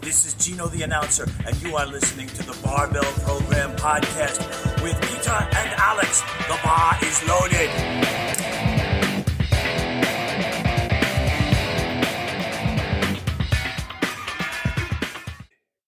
[0.00, 4.40] This is Gino the announcer, and you are listening to the Barbell Program podcast
[4.82, 6.22] with Peter and Alex.
[6.46, 7.70] The bar is loaded.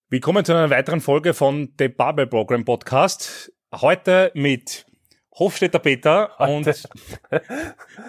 [0.08, 3.52] Willkommen zu einer weiteren Folge von The Barbell Program Podcast.
[3.72, 4.86] Heute mit
[5.38, 6.66] Hofstetter Peter und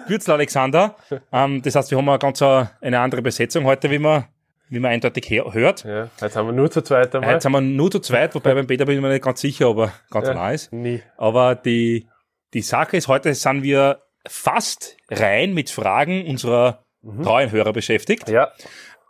[0.08, 0.96] Würzler Alexander.
[1.32, 4.24] Ähm, das heißt, wir haben eine ganz eine andere Besetzung heute, wie man,
[4.72, 5.84] wie man eindeutig hört.
[5.84, 7.34] Ja, jetzt haben wir nur zu zweit einmal.
[7.34, 9.68] Jetzt sind wir nur zu zweit, wobei beim Peter bin ich mir nicht ganz sicher,
[9.68, 10.72] ob er ganz Ja, nah ist.
[10.72, 11.02] Nie.
[11.18, 12.08] Aber die,
[12.54, 16.84] die Sache ist, heute sind wir fast rein mit Fragen unserer
[17.22, 18.52] treuen Hörer beschäftigt, Ja,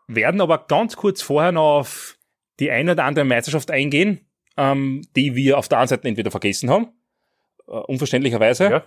[0.09, 2.17] werden aber ganz kurz vorher noch auf
[2.59, 6.70] die eine oder andere Meisterschaft eingehen, ähm, die wir auf der einen Seite entweder vergessen
[6.70, 6.89] haben,
[7.69, 8.84] äh, unverständlicherweise, ja.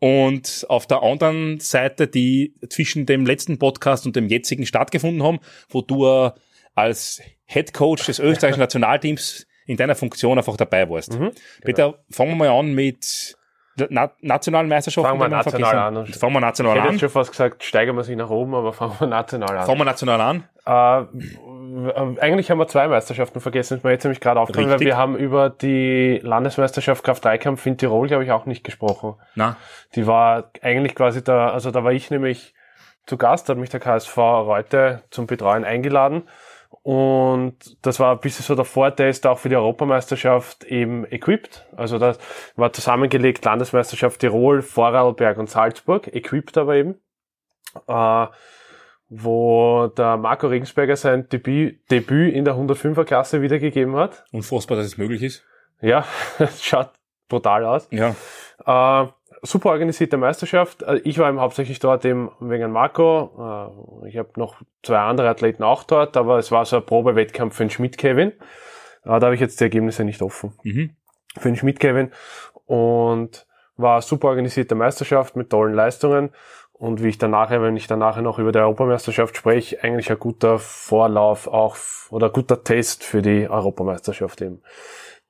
[0.00, 5.40] Und auf der anderen Seite, die zwischen dem letzten Podcast und dem jetzigen stattgefunden haben,
[5.68, 6.30] wo du äh,
[6.74, 11.18] als Head Coach des österreichischen Nationalteams in deiner Funktion einfach dabei warst.
[11.18, 11.32] Mhm,
[11.62, 13.36] Peter, fangen wir mal an mit
[13.78, 15.08] der na nationalen Meisterschaften.
[15.08, 15.96] Fangen wir national vergessen.
[15.96, 16.06] an.
[16.06, 16.90] Fangen wir Ich national hätte an.
[16.92, 19.66] jetzt schon fast gesagt, steigern wir sich nach oben, aber fangen wir national an.
[19.66, 20.44] Fangen wir national an.
[20.64, 21.06] Äh,
[22.20, 25.16] eigentlich haben wir zwei Meisterschaften vergessen, ist mir jetzt nämlich gerade aufgefallen, weil wir haben
[25.16, 29.14] über die Landesmeisterschaft Kraft-3-Kampf in Tirol, glaube ich, auch nicht gesprochen.
[29.34, 29.56] Na,
[29.94, 32.54] Die war eigentlich quasi da, also da war ich nämlich
[33.06, 36.24] zu Gast, hat mich der KSV Reute zum Betreuen eingeladen.
[36.82, 41.66] Und das war ein bisschen so der Vortest auch für die Europameisterschaft eben equipped.
[41.76, 42.18] Also das
[42.56, 47.00] war zusammengelegt Landesmeisterschaft Tirol, Vorarlberg und Salzburg, equipped aber eben.
[47.86, 48.26] Äh,
[49.10, 54.24] wo der Marco Regensberger sein Debüt, Debüt in der 105er Klasse wiedergegeben hat.
[54.32, 55.44] unfassbar, dass es möglich ist.
[55.80, 56.04] Ja,
[56.60, 56.90] schaut
[57.28, 57.88] brutal aus.
[57.90, 58.14] Ja.
[58.66, 59.08] Äh,
[59.42, 60.82] super organisierte Meisterschaft.
[60.82, 64.02] Äh, Ich war eben hauptsächlich dort eben wegen Marco.
[64.04, 67.56] Äh, ich habe noch zwei andere Athleten auch dort, aber es war so ein Probewettkampf
[67.56, 68.30] für den Schmidt-Kevin.
[68.30, 68.34] Äh,
[69.04, 70.52] da habe ich jetzt die Ergebnisse nicht offen.
[70.64, 70.90] Mhm.
[71.38, 72.10] Für den Schmidt-Kevin.
[72.66, 76.30] Und war super organisierte Meisterschaft mit tollen Leistungen.
[76.78, 80.10] Und wie ich dann nachher, wenn ich dann nachher noch über die Europameisterschaft spreche, eigentlich
[80.12, 81.76] ein guter Vorlauf auch
[82.10, 84.62] oder ein guter Test für die Europameisterschaft eben.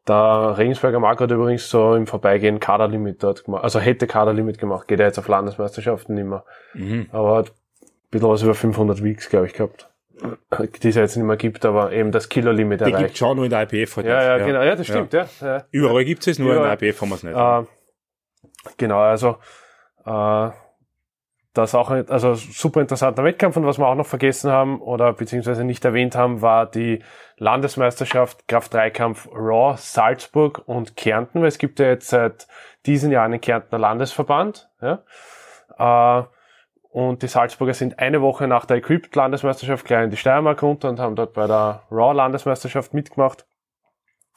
[0.06, 3.64] Der Regensberger Marco hat übrigens so im Vorbeigehen Kaderlimit dort gemacht.
[3.64, 6.44] Also hätte Kaderlimit gemacht, geht er jetzt auf Landesmeisterschaften nicht mehr.
[6.74, 7.08] Mhm.
[7.12, 7.54] Aber hat ein
[8.10, 9.88] bisschen was über 500 Weeks, glaube ich, gehabt.
[10.82, 13.18] Die es jetzt nicht mehr gibt, aber eben das Kilo-Limit Die gibt erreicht.
[13.18, 14.26] schon nur in der IPF halt Ja, nicht.
[14.40, 14.62] ja, genau.
[14.62, 15.26] Ja, das stimmt, ja.
[15.40, 15.64] ja.
[15.70, 16.76] Überall gibt es nur in Überall.
[16.76, 17.36] der IPF haben wir es nicht.
[17.36, 19.36] Äh, genau, also
[20.04, 20.50] äh,
[21.54, 25.64] das auch also super interessanter Wettkampf und was wir auch noch vergessen haben oder beziehungsweise
[25.64, 27.02] nicht erwähnt haben, war die
[27.36, 32.46] Landesmeisterschaft Kraft-3-Kampf Raw Salzburg und Kärnten, weil es gibt ja jetzt seit
[32.86, 34.68] diesem Jahr einen Kärntner Landesverband.
[34.80, 35.02] Ja?
[35.78, 36.24] Äh,
[36.90, 40.98] und die Salzburger sind eine Woche nach der Equipped-Landesmeisterschaft gleich in die Steiermark runter und
[40.98, 43.46] haben dort bei der Raw-Landesmeisterschaft mitgemacht.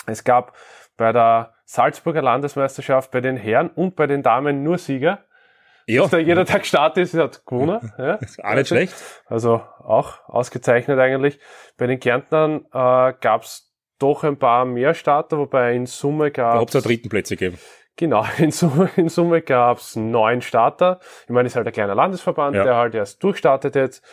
[0.05, 0.53] Es gab
[0.97, 5.25] bei der Salzburger Landesmeisterschaft bei den Herren und bei den Damen nur Sieger.
[5.87, 7.91] Ja, Da jeder Tag gestartet ist, hat gewonnen.
[7.97, 8.19] Ja.
[8.43, 8.93] auch nicht schlecht.
[9.25, 11.39] Also auch ausgezeichnet eigentlich.
[11.77, 16.43] Bei den Kärntnern äh, gab es doch ein paar mehr Starter, wobei in Summe Da
[16.43, 17.59] gab habt ihr dritten Plätze gegeben.
[17.97, 20.99] Genau, in Summe, in Summe gab es neun Starter.
[21.23, 22.63] Ich meine, es ist halt ein kleiner Landesverband, Ja.
[22.63, 24.03] der halt erst durchstartet jetzt,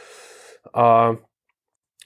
[0.74, 1.12] äh,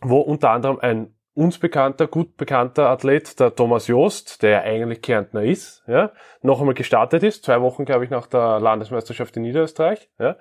[0.03, 5.01] wo unter anderem ein uns bekannter, gut bekannter Athlet, der Thomas Joost, der ja eigentlich
[5.03, 6.13] Kärntner ist, ja,
[6.43, 10.37] noch einmal gestartet ist, zwei Wochen, glaube ich, nach der Landesmeisterschaft in Niederösterreich, ja,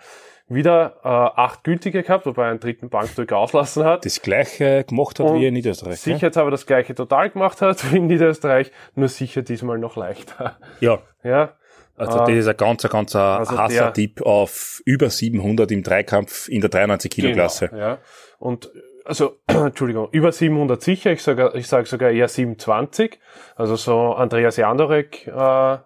[0.50, 4.04] wieder äh, acht gültige gehabt, wobei er einen dritten Bankdrück auslassen hat.
[4.06, 6.02] Das gleiche gemacht hat Und wie in Niederösterreich.
[6.02, 9.96] Sicher jetzt aber das gleiche total gemacht hat wie in Niederösterreich, nur sicher diesmal noch
[9.96, 10.58] leichter.
[10.82, 11.00] Ja.
[11.24, 11.54] Ja,
[11.96, 12.26] Also Ah.
[12.26, 16.70] das ist ein ganz, ganz Also hasser Tipp auf über 700 im Dreikampf in der
[16.70, 17.70] 93 Kilo Klasse.
[17.70, 17.98] Genau, ja.
[18.40, 18.72] Und
[19.06, 23.20] also, Entschuldigung, über 700 sicher, ich sage ich sag sogar eher 720.
[23.56, 25.78] Also so Andreas Jandorek äh,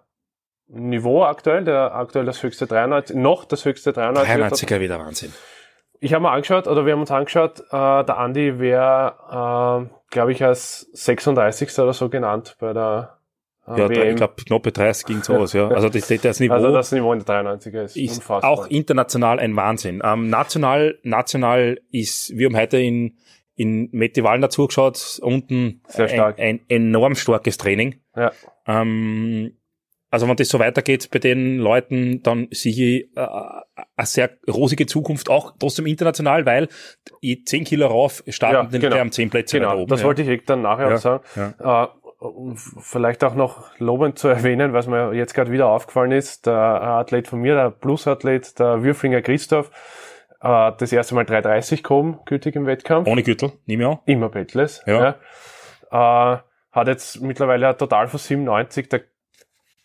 [0.68, 4.66] Niveau aktuell, der aktuell das höchste 93, noch das höchste 93.
[4.68, 5.32] 93er wieder Wahnsinn.
[6.00, 10.32] Ich habe mir angeschaut, oder wir haben uns angeschaut, äh, der Andi wäre, äh, glaube
[10.32, 11.78] ich, als 36.
[11.78, 13.15] oder so genannt bei der
[13.68, 14.10] Ja, WM.
[14.10, 15.68] ich glaube, knapp bei 30 ging sowas, ja.
[15.68, 18.44] Also das, das Niveau also das Niveau in der 93er ist, ist unfassbar.
[18.50, 20.00] auch international ein Wahnsinn.
[20.04, 23.16] Ähm, national, national ist, wir haben heute in,
[23.56, 26.38] in Mette Wallner zugeschaut, unten Sehr stark.
[26.38, 27.96] Ein, ein enorm starkes Training.
[28.16, 28.30] ja.
[28.66, 29.56] Ähm,
[30.08, 33.20] also wenn das so weitergeht bei den Leuten, dann sehe ich äh,
[33.96, 36.68] eine sehr rosige Zukunft, auch trotzdem international, weil
[37.22, 38.96] die 10 Kilo rauf starten Ja, den genau.
[38.98, 39.88] am 10 Plätze Genau, oben.
[39.90, 40.06] das ja.
[40.06, 41.24] wollte ich dann nachher Ja, auch sagen.
[41.60, 41.84] ja.
[41.84, 41.88] Äh,
[42.56, 47.28] vielleicht auch noch lobend zu erwähnen, was mir jetzt gerade wieder aufgefallen ist, der Athlet
[47.28, 49.70] von mir, der Plusathlet, der Würflinger Christoph,
[50.40, 53.06] äh, das erste Mal 3,30 gehoben, gültig im Wettkampf.
[53.06, 53.98] Ohne Gürtel, nehme ich an.
[54.06, 54.82] Immer Bettless.
[54.86, 55.16] Ja.
[55.92, 56.34] Ja.
[56.34, 56.38] Äh,
[56.72, 58.88] hat jetzt mittlerweile ein Total von 97.
[58.88, 58.98] Da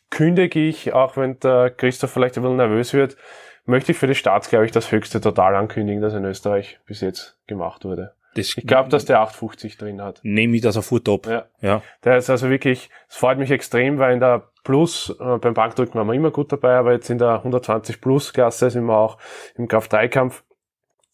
[0.09, 3.17] kündige ich, auch wenn der Christoph vielleicht ein bisschen nervös wird,
[3.65, 7.01] möchte ich für die Starts, glaube ich, das höchste Total ankündigen, das in Österreich bis
[7.01, 8.13] jetzt gemacht wurde.
[8.35, 10.19] Das Ich glaube, dass der 850 drin hat.
[10.23, 11.27] nehme ich das auf Top.
[11.27, 11.45] Ja.
[11.61, 11.81] ja.
[12.03, 15.95] Der ist also wirklich, es freut mich extrem, weil in der Plus, äh, beim Bankdrücken
[15.95, 19.17] waren wir immer gut dabei, aber jetzt in der 120 Plus Klasse sind wir auch
[19.55, 20.43] im Kraft-3-Kampf,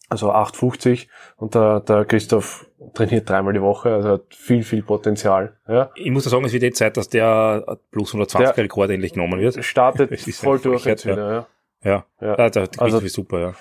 [0.09, 5.57] also 850 und der, der Christoph trainiert dreimal die Woche, also hat viel, viel Potenzial.
[5.67, 5.91] Ja.
[5.95, 9.13] Ich muss da sagen, es wird jetzt Zeit, dass der plus 120 Der- Rekord endlich
[9.13, 9.63] genommen wird.
[9.63, 11.31] Startet ist voll durch jetzt wieder.
[11.31, 11.47] Ja.
[11.91, 12.05] Ja.
[12.21, 12.37] Ja.
[12.37, 12.49] ja.
[12.49, 13.53] der Also- also, super, ja.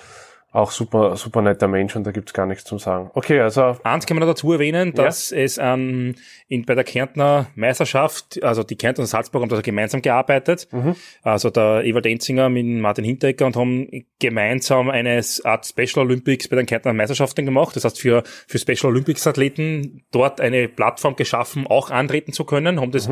[0.57, 3.11] Auch super, super netter Mensch und da gibt's gar nichts zum sagen.
[3.13, 6.15] Okay, also Eins kann man noch dazu erwähnen, dass es ähm,
[6.47, 10.95] in, bei der Kärntner Meisterschaft, also die Kärntner und Salzburg haben da gemeinsam gearbeitet, Mhm.
[11.21, 13.87] also der Ewald Enzinger mit Martin Hinteregger und haben
[14.17, 17.75] gemeinsam eine Art Special Olympics bei den Kärntner Meisterschaften gemacht.
[17.75, 22.81] Das heißt, für, für Special Olympics Athleten dort eine Plattform geschaffen, auch antreten zu können,
[22.81, 23.07] haben das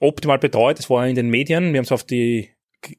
[0.00, 0.78] optimal betreut.
[0.78, 1.72] Das war in den Medien.
[1.72, 2.50] Wir haben es auf die,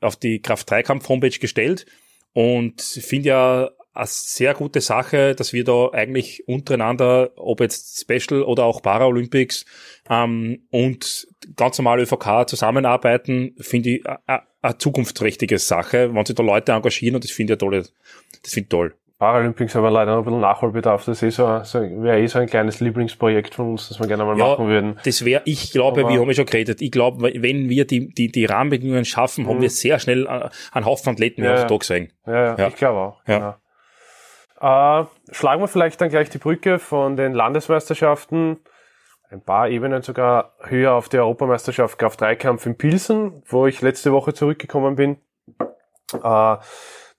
[0.01, 1.85] auf die Kraft-3-Kampf-Homepage gestellt
[2.33, 8.43] und finde ja eine sehr gute Sache, dass wir da eigentlich untereinander, ob jetzt Special
[8.43, 9.65] oder auch Paralympics
[10.09, 14.03] ähm, und ganz normal ÖVK zusammenarbeiten, finde ich
[14.61, 17.83] eine zukunftsträchtige Sache, wenn sich da Leute engagieren und das finde ich ja toll.
[18.43, 18.93] Das finde ich toll.
[19.17, 21.05] Paralympics aber leider noch ein bisschen Nachholbedarf.
[21.05, 24.25] Das ist so, so wäre eh so ein kleines Lieblingsprojekt von uns, das wir gerne
[24.25, 24.99] mal machen würden.
[25.05, 28.09] Das wäre, ich glaube, Aber- wir haben ja schon geredet, ich glaube, wenn wir die,
[28.09, 31.45] die, die Rahmenbedingungen schaffen, haben wir sehr schnell äh, einen Haufen Athleten Mhm.
[31.45, 31.63] Ja, auf ja.
[31.65, 32.13] den Tag gesehen.
[32.27, 32.67] Ja, ja, Ja.
[32.67, 33.21] ich glaube auch.
[33.25, 33.37] Ja.
[33.37, 33.55] Genau.
[34.65, 38.57] Äh, schlagen wir vielleicht dann gleich die Brücke von den Landesmeisterschaften
[39.29, 44.33] ein paar Ebenen sogar höher auf die Europameisterschaft Kraft-3-Kampf in Pilsen, wo ich letzte Woche
[44.33, 45.17] zurückgekommen bin.
[46.13, 46.57] Äh,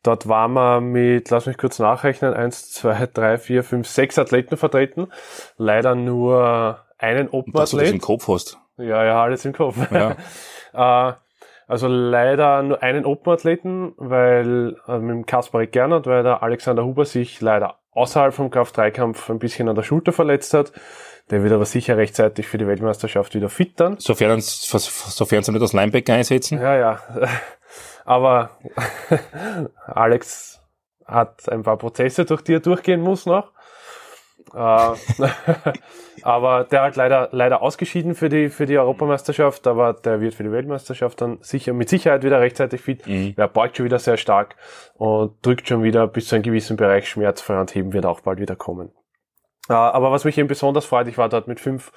[0.02, 4.56] dort waren wir mit, lass mich kurz nachrechnen, eins, zwei, drei, vier, fünf, sechs Athleten
[4.56, 5.12] vertreten.
[5.56, 7.92] Leider nur einen Dass du das Open-Athlet.
[7.92, 8.58] im Kopf hast.
[8.76, 9.76] Ja, ja, alles im Kopf.
[9.92, 10.16] Ja.
[11.10, 11.14] äh,
[11.66, 17.04] also leider nur einen Open-Athleten, weil äh, mit dem Kaspar Gernot, weil der Alexander Huber
[17.04, 20.72] sich leider außerhalb vom Kraft-3-Kampf ein bisschen an der Schulter verletzt hat.
[21.30, 23.98] Der wird aber sicher rechtzeitig für die Weltmeisterschaft wieder fit dann.
[23.98, 26.60] Sofern, sofern sie nicht das Linebacker einsetzen.
[26.60, 27.00] Ja, ja.
[28.04, 28.50] Aber
[29.86, 30.60] Alex
[31.04, 33.52] hat ein paar Prozesse, durch die er durchgehen muss noch.
[34.54, 34.56] Äh,
[36.22, 40.44] aber der hat leider, leider ausgeschieden für die, für die Europameisterschaft, aber der wird für
[40.44, 43.06] die Weltmeisterschaft dann sicher, mit Sicherheit wieder rechtzeitig fit.
[43.06, 43.34] Mhm.
[43.36, 44.56] Er beugt schon wieder sehr stark
[44.94, 48.38] und drückt schon wieder bis zu einem gewissen Bereich schmerzfrei und heben wird auch bald
[48.38, 48.92] wieder kommen.
[49.68, 51.92] Äh, aber was mich eben besonders freut, ich war dort mit fünf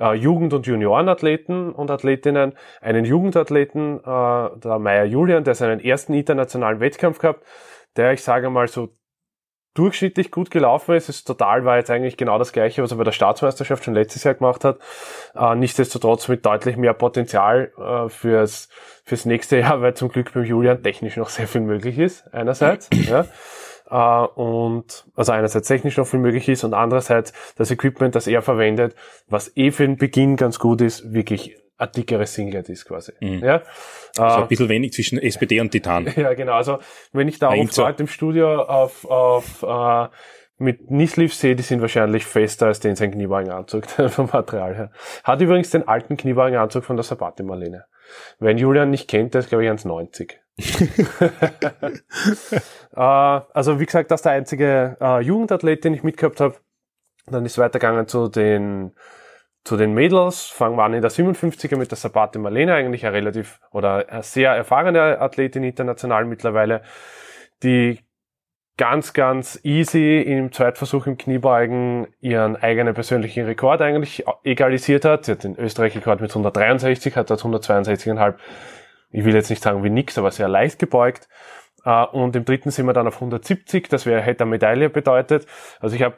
[0.00, 6.80] äh, Jugend- und Juniorenathleten und Athletinnen, einen Jugendathleten, der Meier Julian, der seinen ersten internationalen
[6.80, 7.44] Wettkampf gehabt,
[7.96, 8.88] der, ich sage mal, so
[9.74, 11.08] durchschnittlich gut gelaufen ist.
[11.08, 14.24] Es total war jetzt eigentlich genau das gleiche, was er bei der Staatsmeisterschaft schon letztes
[14.24, 14.78] Jahr gemacht hat.
[15.34, 18.68] Äh, nichtsdestotrotz mit deutlich mehr Potenzial äh, fürs,
[19.04, 22.88] fürs nächste Jahr, weil zum Glück beim Julian technisch noch sehr viel möglich ist, einerseits.
[23.08, 23.26] ja.
[23.90, 28.42] Äh, und also einerseits technisch noch viel möglich ist und andererseits das Equipment, das er
[28.42, 28.94] verwendet,
[29.28, 33.12] was eh für den Beginn ganz gut ist, wirklich ein dickeres Singlet ist quasi.
[33.20, 33.62] Ja?
[34.12, 36.06] So Äh, ein bisschen wenig zwischen SPD und Titan.
[36.16, 36.52] ja, genau.
[36.52, 36.78] Also
[37.12, 37.76] wenn ich da oft.
[37.76, 40.08] Leute im Studio auf, auf äh,
[40.58, 44.90] mit Kniesleeves sehe, die sind wahrscheinlich fester als den sein Kniebeugenanzug vom Material her.
[45.24, 47.84] Hat übrigens den alten Kniebeugenanzug von der Sabate Marlene.
[48.38, 50.34] Wen Julian nicht kennt, der ist glaube ich 1,90.
[52.94, 56.56] äh, also wie gesagt, das ist der einzige äh, Jugendathlet, den ich mitgehabt habe.
[57.26, 58.92] Dann ist weitergegangen zu den
[59.64, 60.46] zu den Mädels.
[60.46, 64.22] Fangen wir an in der 57er mit der Sabate Marlene, eigentlich eine relativ oder eine
[64.22, 66.82] sehr erfahrene Athletin international mittlerweile,
[67.62, 68.00] die
[68.76, 75.26] ganz, ganz easy im Zweitversuch im Kniebeugen ihren eigenen persönlichen Rekord eigentlich egalisiert hat.
[75.26, 78.34] Sie hat den Österreich-Rekord mit 163, hat dort 162,5.
[79.10, 81.28] Ich will jetzt nicht sagen wie nix, aber sehr leicht gebeugt.
[81.84, 85.46] Äh, Und im dritten sind wir dann auf 170, das wäre hätte eine Medaille bedeutet.
[85.80, 86.16] Also ich habe,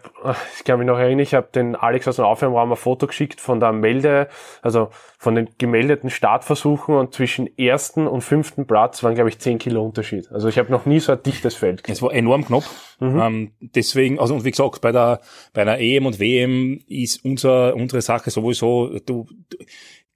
[0.59, 3.41] ich kann mich noch erinnern, ich habe den Alex aus dem Aufwärmraum ein Foto geschickt
[3.41, 4.29] von der Melde,
[4.63, 9.59] also von den gemeldeten Startversuchen und zwischen ersten und fünften Platz waren, glaube ich, 10
[9.59, 10.31] Kilo Unterschied.
[10.31, 11.95] Also ich habe noch nie so ein dichtes Feld gesehen.
[11.95, 12.65] Es war enorm knapp.
[13.01, 13.21] Mhm.
[13.21, 15.21] Ähm, deswegen, also und wie gesagt, bei der
[15.53, 19.27] bei einer EM und WM ist unser, unsere Sache sowieso, du,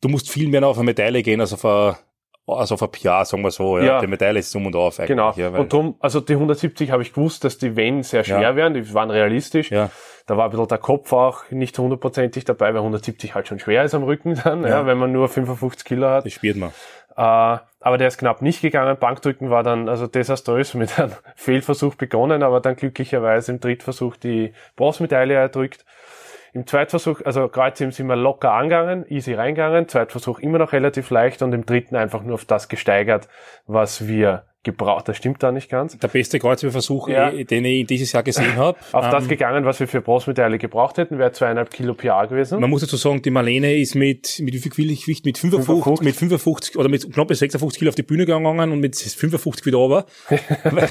[0.00, 1.96] du musst viel mehr auf eine Medaille gehen als auf eine,
[2.48, 3.78] als auf ein PR, sagen wir so.
[3.78, 3.84] Ja.
[3.84, 4.00] Ja.
[4.00, 5.08] Die Medaille ist um und auf eigentlich.
[5.08, 5.32] Genau.
[5.36, 8.56] Ja, und drum, also die 170 habe ich gewusst, dass die Wenn sehr schwer Ja.
[8.56, 9.70] wären, die waren realistisch.
[9.70, 9.90] ja.
[10.26, 13.84] Da war ein bisschen der Kopf auch nicht hundertprozentig dabei, weil 170 halt schon schwer
[13.84, 14.68] ist am Rücken dann, ja.
[14.68, 14.86] Ja.
[14.86, 16.26] wenn man nur 55 Kilo hat.
[16.26, 16.68] das spürt man.
[17.16, 18.96] Äh, aber der ist knapp nicht gegangen.
[18.98, 24.52] Bankdrücken war dann also desaströs mit einem Fehlversuch begonnen, aber dann glücklicherweise im Drittversuch die
[24.76, 25.84] Bronzemedaille erdrückt.
[26.52, 31.42] Im Zweitversuch, also Kreuzheben sind wir locker angegangen, easy reingegangen, Zweitversuch immer noch relativ leicht
[31.42, 33.28] und im dritten einfach nur auf das gesteigert,
[33.66, 35.08] was wir gebraucht.
[35.08, 35.96] Das stimmt da nicht ganz.
[35.98, 37.30] Der beste Kreuzheberversuch, ja.
[37.30, 38.78] Eh, den ich dieses Jahr gesehen habe.
[38.92, 42.60] Auf ähm, das gegangen, was wir für Bronzemedaille gebraucht hätten, wäre zweieinhalb Kilo PR gewesen.
[42.60, 45.24] Man muss dazu sagen, die Marlene ist mit, mit wie viel Gewicht?
[45.24, 48.80] Mit 55, 55, mit 55 oder mit knapp 56 Kilo auf die Bühne gegangen und
[48.80, 50.06] mit 55 wieder runter.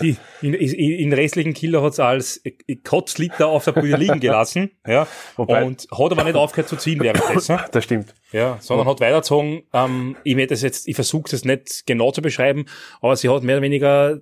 [0.00, 2.42] die, in, in, in restlichen Kilo hat's als
[2.82, 4.70] Kotzliter auf der Bühne liegen gelassen.
[4.86, 5.06] Ja.
[5.36, 7.58] Wobei, und hat aber nicht aufgehört zu ziehen währenddessen.
[7.72, 8.14] Das stimmt.
[8.32, 9.62] Ja, sondern hat weitergezogen.
[9.72, 12.66] Ähm, ich werde das jetzt, ich versuche es nicht genau zu beschreiben,
[13.04, 14.20] aber sie hat mehr oder weniger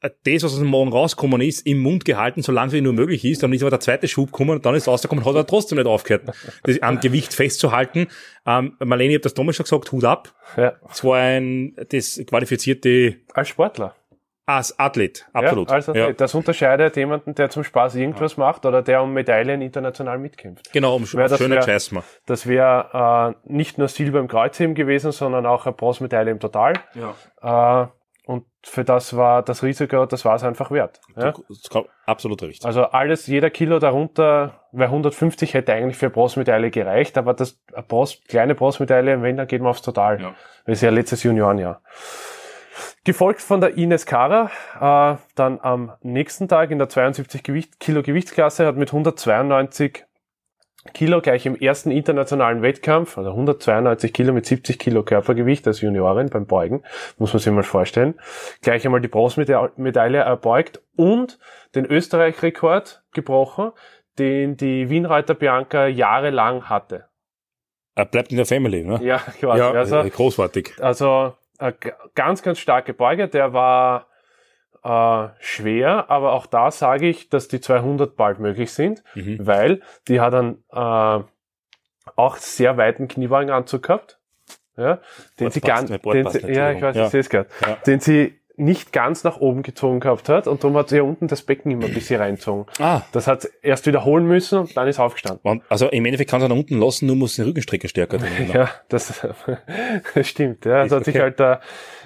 [0.00, 3.42] das, was aus dem Morgen rausgekommen ist, im Mund gehalten, solange wie nur möglich ist.
[3.42, 5.88] Dann ist aber der zweite Schub gekommen und dann ist rausgekommen, hat er trotzdem nicht
[5.88, 6.22] aufgehört,
[6.62, 8.06] das am Gewicht festzuhalten.
[8.46, 10.32] Ähm, Marlene, ich habe das damals schon gesagt, Hut ab.
[10.56, 10.74] Ja.
[10.86, 13.16] Das war ein, das qualifizierte...
[13.34, 13.96] Als Sportler.
[14.46, 15.68] Als Athlet, absolut.
[15.68, 16.06] Ja, als Athlet.
[16.06, 16.12] Ja.
[16.12, 18.44] Das unterscheidet jemanden, der zum Spaß irgendwas ja.
[18.44, 20.72] macht oder der um Medaillen international mitkämpft.
[20.72, 22.04] Genau, um schöne Scheiß mal.
[22.26, 26.74] Das wäre äh, nicht nur Silber im Kreuzheben gewesen, sondern auch eine Bronzemedaille im Total.
[26.94, 27.84] Ja.
[27.84, 27.88] Äh,
[28.24, 31.00] und für das war das Risiko, das war es einfach wert.
[31.16, 31.32] Ja?
[32.06, 32.66] Absolut richtig.
[32.66, 37.58] Also alles, jeder Kilo darunter, weil 150 hätte eigentlich für Bronzemedaille gereicht, aber das
[37.88, 40.20] Bronze, kleine Bronzemedaille, wenn, dann geht man aufs Total.
[40.20, 40.34] Ja.
[40.66, 41.80] Das ist ja letztes Juniorenjahr.
[43.04, 48.02] Gefolgt von der Ines Kara, äh, dann am nächsten Tag in der 72 Gewicht, Kilo
[48.02, 50.04] Gewichtsklasse hat mit 192
[50.94, 56.30] Kilo gleich im ersten internationalen Wettkampf, also 192 Kilo mit 70 Kilo Körpergewicht als Juniorin
[56.30, 56.82] beim Beugen,
[57.18, 58.14] muss man sich mal vorstellen,
[58.62, 61.38] gleich einmal die Bronzemedaille erbeugt und
[61.74, 63.72] den Österreich-Rekord gebrochen,
[64.18, 67.06] den die Wienreiter Bianca jahrelang hatte.
[67.94, 69.00] Er bleibt in der Family, ne?
[69.02, 69.58] Ja, quasi.
[69.58, 70.74] Ja, also, großartig.
[70.80, 71.72] Also äh,
[72.14, 73.28] ganz, ganz starke Beuge.
[73.28, 74.06] Der war
[74.82, 79.38] äh, schwer, aber auch da sage ich, dass die 200 bald möglich sind, mhm.
[79.46, 81.24] weil die hat einen äh,
[82.16, 84.18] auch sehr weiten Kniebeugenanzug gehabt.
[84.76, 85.00] Ja,
[85.38, 85.96] den sie ganz, ja,
[86.70, 87.04] ich weiß, ja.
[87.04, 87.76] ich sehe es gerade, ja.
[87.86, 91.28] den sie nicht ganz nach oben gezogen gehabt hat und darum hat sie ja unten
[91.28, 92.66] das Becken immer ein bisschen reinzogen.
[92.78, 93.02] Ah.
[93.12, 95.62] Das hat erst wiederholen müssen und dann ist aufgestanden.
[95.68, 98.48] Also im Endeffekt kann sie nach unten lassen, nur muss die Rückenstrecke stärker trainieren.
[98.48, 98.54] Ne?
[98.54, 99.26] Ja, das,
[100.14, 100.66] das stimmt.
[100.66, 101.60] Ja, also hat sich halt der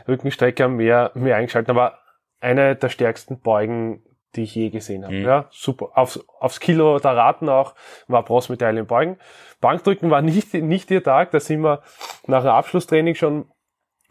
[0.07, 1.71] Rückenstrecker mehr, mehr eingeschaltet.
[1.71, 1.99] Aber
[2.45, 4.03] eine der stärksten Beugen,
[4.37, 5.15] die ich je gesehen habe.
[5.15, 5.25] Mhm.
[5.25, 5.91] Ja, super.
[5.95, 7.75] Aufs, aufs Kilo der Raten auch
[8.07, 9.19] war Bronzemedaille im Beugen.
[9.61, 11.31] Bankdrücken war nicht, nicht ihr Tag.
[11.31, 11.83] Da sind wir
[12.27, 13.49] nach dem Abschlusstraining schon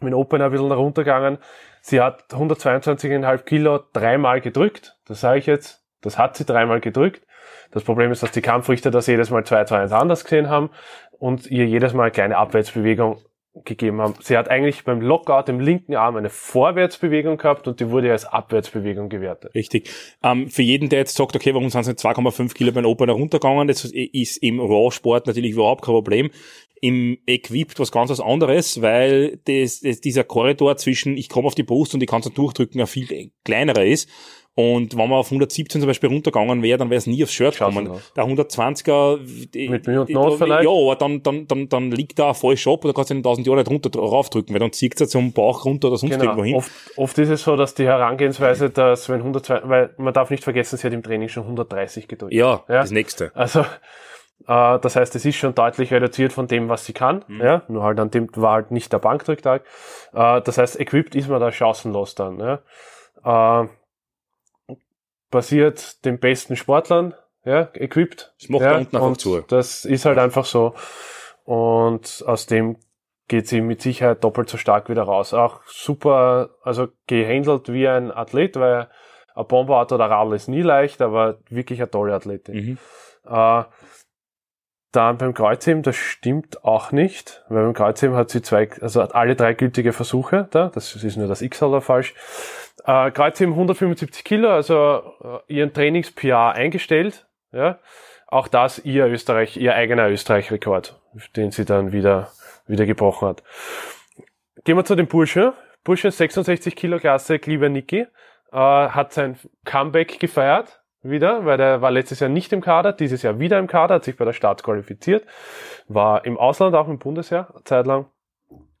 [0.00, 1.38] mit dem Open ein bisschen runtergegangen.
[1.80, 4.98] Sie hat 122,5 Kilo dreimal gedrückt.
[5.06, 5.84] Das sage ich jetzt.
[6.00, 7.26] Das hat sie dreimal gedrückt.
[7.70, 10.70] Das Problem ist, dass die Kampfrichter das jedes Mal 2 2 1 anders gesehen haben
[11.18, 13.18] und ihr jedes Mal eine kleine Abwärtsbewegung
[13.64, 14.14] gegeben haben.
[14.20, 18.24] Sie hat eigentlich beim Lockout im linken Arm eine Vorwärtsbewegung gehabt und die wurde als
[18.24, 19.54] Abwärtsbewegung gewertet.
[19.54, 19.88] Richtig.
[20.22, 23.68] Ähm, für jeden, der jetzt sagt, okay, warum sind sie 2,5 Kilo beim Opener runtergegangen,
[23.68, 26.30] das ist im Raw-Sport natürlich überhaupt kein Problem
[26.84, 31.54] im Equipped was ganz was anderes, weil das, das, dieser Korridor zwischen ich komme auf
[31.54, 34.06] die Brust und ich kann es durchdrücken ein viel kleinerer ist.
[34.56, 37.58] Und wenn man auf 117 zum Beispiel runtergegangen wäre, dann wäre es nie aufs Shirt
[37.58, 37.90] gekommen.
[38.14, 39.18] Der 120er,
[39.52, 40.62] die, mit Mühe und Not vielleicht?
[40.62, 43.48] Ja, aber dann, dann, dann, dann liegt da falsch ab oder kannst du den 1000
[43.48, 46.24] Jahre drunter raufdrücken, weil dann zieht es zum Bauch runter oder sonst genau.
[46.24, 46.54] irgendwo hin.
[46.54, 50.44] Oft, oft ist es so, dass die Herangehensweise, dass wenn 120, weil man darf nicht
[50.44, 52.32] vergessen, sie hat im Training schon 130 gedrückt.
[52.32, 52.82] Ja, ja?
[52.82, 53.32] das nächste.
[53.34, 53.60] Also,
[54.46, 57.24] äh, das heißt, es ist schon deutlich reduziert von dem, was sie kann.
[57.26, 57.40] Mhm.
[57.40, 59.64] Ja, nur halt an dem war halt nicht der Bankdrücktag.
[60.12, 62.38] Äh, das heißt, equipped ist man da chancenlos dann.
[62.38, 63.62] Ja.
[63.64, 63.68] Äh,
[65.34, 67.12] basiert den besten Sportlern,
[67.44, 68.32] ja, equipped.
[68.38, 69.40] Das macht ja, unten einfach zu.
[69.40, 70.74] Das ist halt einfach so.
[71.42, 72.76] Und aus dem
[73.26, 75.34] geht sie mit Sicherheit doppelt so stark wieder raus.
[75.34, 78.88] Auch super, also gehandelt wie ein Athlet, weil
[79.34, 82.54] ein Bomberauto oder Radl ist nie leicht, aber wirklich eine tolle Athletin.
[82.54, 82.78] Mhm.
[83.28, 83.64] Äh,
[84.92, 89.16] dann beim Kreuzheben, das stimmt auch nicht, weil beim Kreuzheben hat sie zwei, also hat
[89.16, 92.14] alle drei gültige Versuche da, das ist nur das X falsch.
[92.84, 95.02] Äh, Kreuzheben 175 Kilo, also
[95.48, 97.78] äh, ihren Trainings-PR eingestellt, ja.
[98.26, 101.00] Auch das ihr Österreich, ihr eigener Österreich-Rekord,
[101.36, 102.32] den sie dann wieder,
[102.66, 103.42] wieder gebrochen hat.
[104.64, 105.52] Gehen wir zu dem Bursche.
[105.84, 108.06] Bursche 66 Kilo Klasse, lieber Niki,
[108.52, 113.22] äh, hat sein Comeback gefeiert wieder, weil der war letztes Jahr nicht im Kader, dieses
[113.22, 115.26] Jahr wieder im Kader, hat sich bei der Start qualifiziert,
[115.86, 118.06] war im Ausland auch im Bundesjahr zeitlang,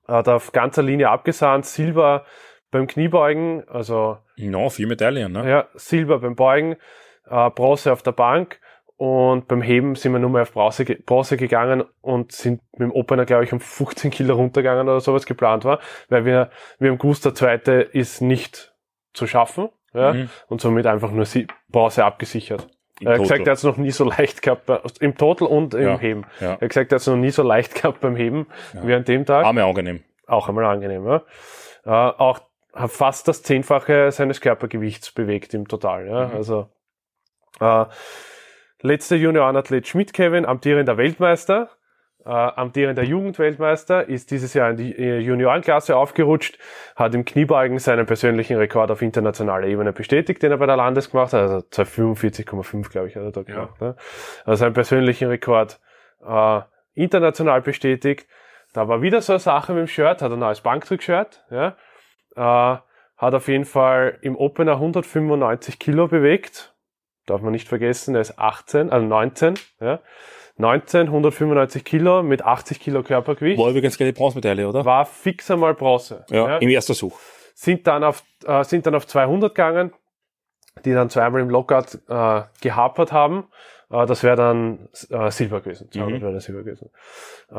[0.08, 2.24] hat auf ganzer Linie abgesahnt, Silber
[2.74, 5.48] beim Kniebeugen, also no, vier Medaillen, ne?
[5.48, 6.76] Ja, Silber beim Beugen,
[7.30, 8.60] äh, Bronze auf der Bank
[8.96, 12.92] Und beim Heben sind wir nur mehr auf Bronze, Bronze gegangen und sind mit dem
[12.92, 16.98] Opener, glaube ich, um 15 Kilo runtergegangen oder sowas geplant war, weil wir, wir haben
[16.98, 18.72] gewusst, der zweite ist nicht
[19.12, 20.28] zu schaffen, ja, Mhm.
[20.48, 22.68] und somit einfach nur sie Bronze abgesichert.
[23.00, 25.48] Im Er hat gesagt, er hat es noch nie so leicht gehabt, bei, im Total
[25.48, 26.24] und im Ja, Heben.
[26.40, 26.46] ja.
[26.46, 28.46] Er hat gesagt, er hat es noch nie so leicht gehabt beim Heben
[28.80, 29.44] wie an dem Tag.
[29.44, 30.04] Arme angenehm.
[30.28, 31.22] Auch einmal angenehm, ja.
[31.84, 32.38] Äh, auch
[32.74, 36.30] fast das Zehnfache seines Körpergewichts bewegt im Total, ja.
[36.30, 36.68] Also,
[37.60, 37.86] äh,
[38.80, 41.70] letzter Juniorenathlet Schmidt Kevin, amtierender Weltmeister,
[42.24, 46.58] äh, amtierender Jugendweltmeister, ist dieses Jahr in die äh, Juniorenklasse aufgerutscht,
[46.96, 51.10] hat im Kniebeugen seinen persönlichen Rekord auf internationaler Ebene bestätigt, den er bei der Landes
[51.10, 53.80] gemacht hat, also 245,5, glaube ich, hat er da gemacht.
[53.80, 53.96] Ne?
[54.44, 55.80] Also seinen persönlichen Rekord
[56.26, 56.60] äh,
[56.94, 58.26] international bestätigt.
[58.72, 61.76] Da war wieder so eine Sache mit dem Shirt, hat ein neues Bankdrück-Shirt, ja.
[62.36, 62.76] Äh,
[63.16, 66.74] hat auf jeden Fall im Opener 195 Kilo bewegt.
[67.26, 70.00] Darf man nicht vergessen, er ist 18, also 19, ja.
[70.56, 73.58] 19, 195 Kilo mit 80 Kilo Körpergewicht.
[73.58, 74.84] War übrigens gleich die Bronzemedaille, oder?
[74.84, 76.24] War fix einmal Bronze.
[76.30, 77.18] ja, im ersten Such.
[77.54, 79.92] Sind dann auf, äh, sind dann auf 200 gegangen,
[80.84, 83.48] die dann zweimal im Lockout äh, gehapert haben.
[83.90, 85.90] Äh, das wäre dann äh, Silber gewesen.
[85.90, 86.22] 200 Mhm.
[86.24, 86.90] wäre Silber gewesen.
[87.50, 87.56] Äh,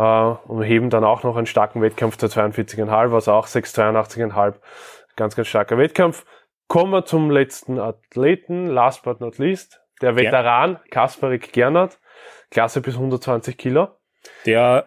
[0.51, 4.55] und heben dann auch noch einen starken Wettkampf zu 42,5, also auch 6,82,5.
[5.15, 6.25] Ganz, ganz starker Wettkampf.
[6.67, 9.81] Kommen wir zum letzten Athleten, last but not least.
[10.01, 11.99] Der Veteran Kasparik Gernert,
[12.51, 13.87] Klasse bis 120 Kilo.
[14.45, 14.85] Der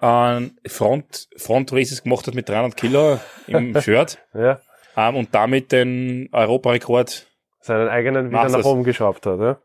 [0.64, 4.58] äh, Front, Front Races gemacht hat mit 300 Kilo im Shirt Ja,
[4.96, 7.26] ähm, und damit den Europarekord.
[7.60, 8.64] seinen eigenen wieder Masters.
[8.64, 9.38] nach oben geschraubt hat.
[9.40, 9.58] Ja.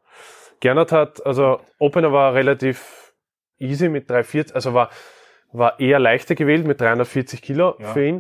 [0.63, 3.13] Gernot hat, also Opener war relativ
[3.59, 4.89] easy mit 340, also war,
[5.51, 7.87] war eher leichter gewählt mit 340 Kilo Ja.
[7.89, 8.17] für ihn.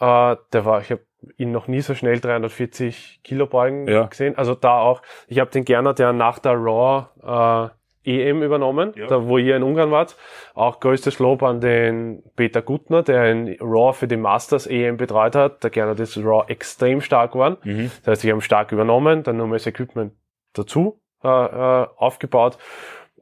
[0.00, 1.02] Äh, der war, ich habe
[1.36, 4.04] ihn noch nie so schnell 340 Kilo beugen Ja.
[4.06, 4.38] gesehen.
[4.38, 7.68] Also da auch, ich habe den Gernot ja nach der Raw äh,
[8.04, 9.06] EM übernommen, Ja.
[9.06, 10.16] da wo ihr in Ungarn wart.
[10.54, 15.36] Auch größtes Lob an den Peter Gutner, der in Raw für die Masters EM betreut
[15.36, 15.62] hat.
[15.62, 17.58] Der Gernot ist Raw extrem stark geworden.
[17.64, 17.90] Mhm.
[18.02, 20.14] Das heißt, ich habe stark übernommen, dann nur das Equipment
[20.54, 22.58] dazu äh, äh, aufgebaut.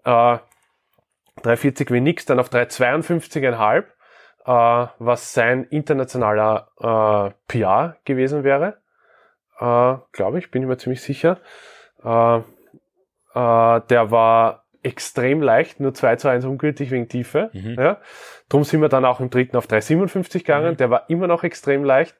[0.04, 0.38] Äh,
[1.42, 3.85] 340 wie nix, dann auf 352,5,
[4.45, 8.78] äh, was sein internationaler äh, PR gewesen wäre.
[9.58, 11.39] Äh, Glaube ich, bin ich mir ziemlich sicher.
[12.04, 12.43] Äh, äh,
[13.34, 17.50] der war extrem leicht, nur 2 zu 1 ungültig wegen Tiefe.
[17.52, 17.76] Mhm.
[17.78, 17.99] Ja.
[18.49, 20.73] Drum sind wir dann auch im dritten auf 357 gegangen.
[20.73, 20.76] Mhm.
[20.78, 22.17] Der war immer noch extrem leicht,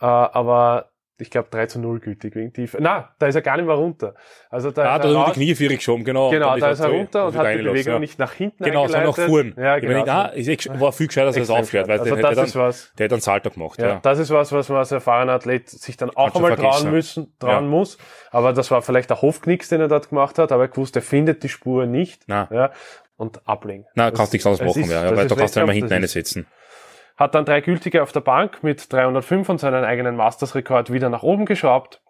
[0.00, 2.78] äh, aber ich glaube 3 zu 0 gültig wegen Tiefe.
[2.80, 4.14] Na, da ist er gar nicht mehr runter.
[4.50, 6.30] Also da Ah, ist da hat er die Knie für geschoben, genau.
[6.30, 7.98] Genau, Dann da ist er runter und hat die Bewegung ja.
[7.98, 9.54] nicht nach hinten Genau, sondern nach vorn.
[9.56, 9.98] Ja, Ich genau.
[10.00, 12.34] meine, ah, ist echt, war viel gescheiter, dass er Extrem aufgehört, weil der, also hätte
[12.36, 13.80] das ist dann, was, der hätte einen Salto gemacht.
[13.80, 13.98] ja, Ja.
[14.02, 17.52] das ist was, was man als erfahrener Athlet sich dann auch einmal trauen müssen, trauen
[17.64, 17.70] Ja.
[17.70, 17.98] muss.
[18.30, 21.02] Aber das war vielleicht der Hofknicks, den er dort gemacht hat, aber er gewusst, er
[21.02, 22.22] findet die Spur nicht.
[22.26, 22.48] Na.
[22.52, 22.70] Ja,
[23.16, 23.84] und ablegen.
[23.94, 26.46] Na, Das- kannst nichts anderes machen ist- ja, weil da kannst du Wettkampf, hinten einsetzen.
[27.18, 31.22] Hat dann drei gültige auf der Bank mit 305 und seinen eigenen Masters-Rekord wieder nach
[31.22, 32.00] oben geschraubt.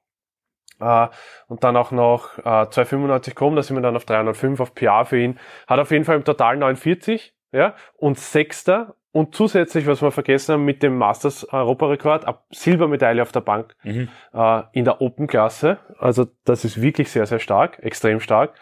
[0.80, 1.08] Äh,
[1.48, 5.04] und dann auch noch äh, 295 kommen, da sind wir dann auf 305 auf PR
[5.04, 5.38] für ihn.
[5.66, 8.94] Hat auf jeden Fall im Total 49, ja, und Sechster.
[9.10, 14.08] Und zusätzlich, was wir vergessen haben, mit dem Masters Europarekord, Silbermedaille auf der Bank Mhm.
[14.34, 15.78] äh, in der Open-Klasse.
[15.98, 18.52] Also das ist wirklich sehr, sehr stark, extrem stark.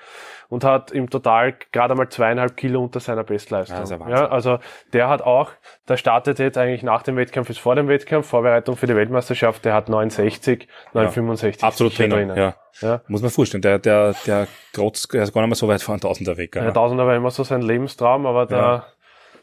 [0.48, 3.82] Und hat im Total gerade mal zweieinhalb Kilo unter seiner Bestleistung.
[3.82, 4.58] Ist ja ja, also
[4.92, 5.50] der hat auch,
[5.88, 9.64] der startet jetzt eigentlich nach dem Wettkampf, ist vor dem Wettkampf, Vorbereitung für die Weltmeisterschaft,
[9.64, 12.54] der hat 960, 965 Absolut sicher drinnen, ja.
[12.80, 13.00] Ja.
[13.08, 15.94] Muss man vorstellen, der, der, der Trotz, der ist gar nicht mehr so weit vor
[15.94, 16.52] einem Tausender weg.
[16.52, 16.70] Der Ja.
[16.72, 18.86] Tausender war immer so sein Lebenstraum, aber da, Ja.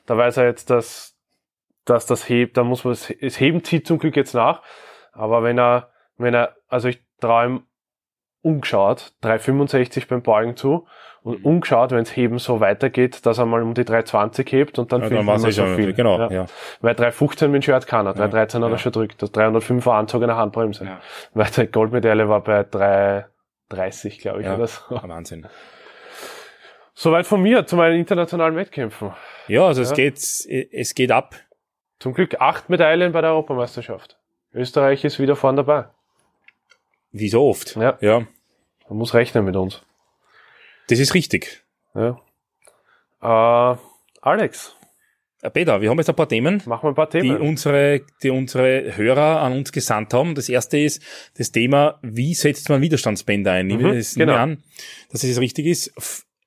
[0.06, 1.16] da weiß er jetzt, dass,
[1.86, 4.62] dass das hebt, da muss man, das Heben zieht zum Glück jetzt nach.
[5.12, 7.64] Aber wenn er, wenn er, also ich traue ihm
[8.44, 10.86] umgeschaut, 365 beim Beugen zu
[11.24, 11.46] und Mhm.
[11.46, 15.02] umgeschaut, wenn es Heben so weitergeht, dass er mal um die 320 hebt und dann
[15.02, 15.94] Ja, fehlt dann eh so schon, viel.
[15.94, 16.30] genau, Ja.
[16.30, 16.46] ja.
[16.82, 18.76] Weil 315 mit dem Shirt kann er, 313 hat ja.
[18.76, 20.86] er schon drückt, das 305 war anzogene Handbremse.
[20.86, 21.00] Ja.
[21.34, 24.56] Weil die Goldmedaille war bei 330, glaube ich, Ja.
[24.56, 24.82] oder so.
[24.90, 25.48] Wahnsinn.
[26.94, 29.14] Soweit von mir zu meinen internationalen Wettkämpfen.
[29.48, 31.36] Ja, also es geht, es geht ab.
[32.00, 34.18] Zum Glück acht Medaillen bei der Europameisterschaft.
[34.54, 35.86] Österreich ist wieder vorn dabei.
[37.14, 37.76] Wie so oft.
[37.78, 37.98] Ja.
[38.02, 38.28] ja.
[38.90, 39.82] Man muss rechnen mit uns.
[40.90, 41.64] Das ist richtig.
[41.96, 42.20] Ja.
[43.22, 43.78] Äh,
[44.22, 44.76] Alex,
[45.42, 47.40] Äh, Peter, wir haben jetzt ein paar Themen, machen wir ein paar die Themen.
[47.42, 50.36] unsere, die unsere Hörer an uns gesandt haben.
[50.36, 51.02] Das erste ist
[51.38, 53.68] das Thema, wie setzt man Widerstandsbänder ein?
[53.68, 54.36] Nehmen wir Mhm, das genau.
[54.36, 54.64] an,
[55.12, 55.94] dass es richtig ist.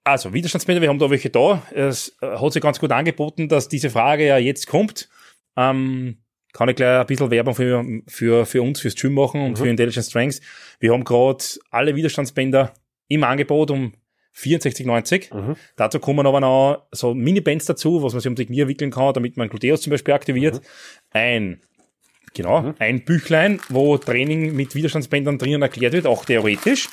[0.05, 1.63] Also, Widerstandsbänder, wir haben da welche da.
[1.75, 5.09] Es äh, hat sich ganz gut angeboten, dass diese Frage ja jetzt kommt.
[5.57, 6.19] Ähm,
[6.57, 9.57] kann ich gleich ein bisschen Werbung für, für, für uns, fürs Gym machen und Mhm.
[9.57, 10.41] für Intelligent Strengths.
[10.81, 12.73] Wir haben gerade alle Widerstandsbänder
[13.09, 13.93] im Angebot um
[14.35, 15.35] 64,90.
[15.35, 15.57] Mhm.
[15.77, 19.13] Dazu kommen aber noch so Mini-Bands dazu, was man sich um die Knie wickeln kann,
[19.13, 20.55] damit man Gluteus zum Beispiel aktiviert.
[20.55, 20.61] Mhm.
[21.11, 21.61] Ein,
[22.33, 22.75] genau, mhm.
[22.79, 26.89] ein Büchlein, wo Training mit Widerstandsbändern drinnen erklärt wird, auch theoretisch.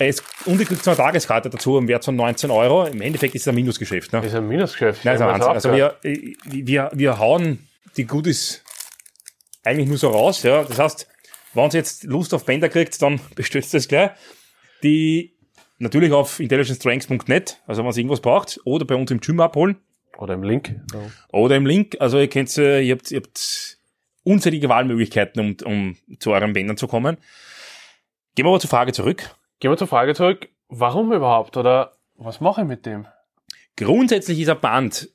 [0.00, 2.84] Es, und ich kriege so eine Tageskarte dazu im Wert von 19 Euro.
[2.86, 4.12] Im Endeffekt ist es ein Minusgeschäft.
[4.12, 4.26] Ne?
[4.26, 5.04] Ist ein Minusgeschäft.
[5.04, 8.63] Nein, also, also wir, wir, wir hauen die Goodies
[9.64, 10.42] eigentlich nur so raus.
[10.42, 10.62] Ja.
[10.62, 11.08] Das heißt,
[11.54, 14.10] wenn ihr jetzt Lust auf Bänder kriegt, dann bestellt das gleich.
[14.82, 15.34] Die
[15.78, 19.76] natürlich auf intelligencestrengths.net, also wenn ihr irgendwas braucht, oder bei uns im Gym abholen.
[20.18, 20.76] Oder im Link.
[21.32, 21.96] Oder im Link.
[21.98, 23.78] Also ihr kennt, äh, ihr habt, ihr habt
[24.22, 27.16] unzählige Wahlmöglichkeiten, um, um zu euren Bändern zu kommen.
[28.34, 29.34] Gehen wir aber zur Frage zurück.
[29.58, 30.48] Gehen wir zur Frage zurück.
[30.68, 31.56] Warum überhaupt?
[31.56, 33.06] Oder was mache ich mit dem?
[33.76, 35.08] Grundsätzlich ist ein Band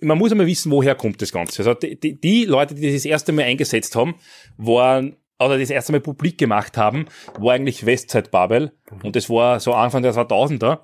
[0.00, 1.62] man muss einmal wissen, woher kommt das Ganze.
[1.62, 4.14] Also die, die, Leute, die das erste Mal eingesetzt haben,
[4.56, 7.06] waren oder das erste Mal publik gemacht haben,
[7.38, 8.72] war eigentlich Westside Babel.
[8.90, 9.00] Mhm.
[9.06, 10.80] Und das war so Anfang der 2000er.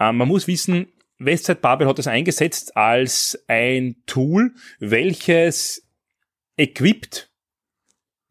[0.00, 5.86] Ähm, man muss wissen, Westside Babel hat das eingesetzt als ein Tool, welches
[6.56, 7.30] equipped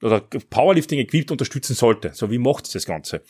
[0.02, 2.12] oder Powerlifting equipped unterstützen sollte.
[2.13, 3.23] So wie macht es das Ganze?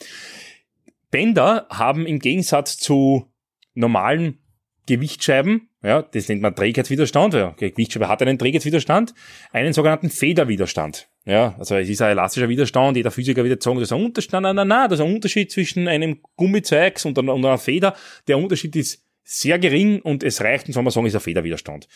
[1.12, 3.32] Bänder haben im Gegensatz zu
[3.74, 4.40] normalen
[4.86, 9.14] Gewichtsscheiben, ja, das nennt man Trägheitswiderstand, ja, Gewichtsscheibe hat einen Trägheitswiderstand,
[9.52, 11.08] einen sogenannten Federwiderstand.
[11.26, 14.34] Ja, also es ist ein elastischer Widerstand, jeder Physiker wird sagen, das ist ein Unterschied,
[14.34, 17.96] nein, nein, nein, das ist ein Unterschied zwischen einem Gummizeugs und einer, Feder.
[18.28, 21.88] Der Unterschied ist sehr gering und es reicht, und soll man sagen, ist ein Federwiderstand.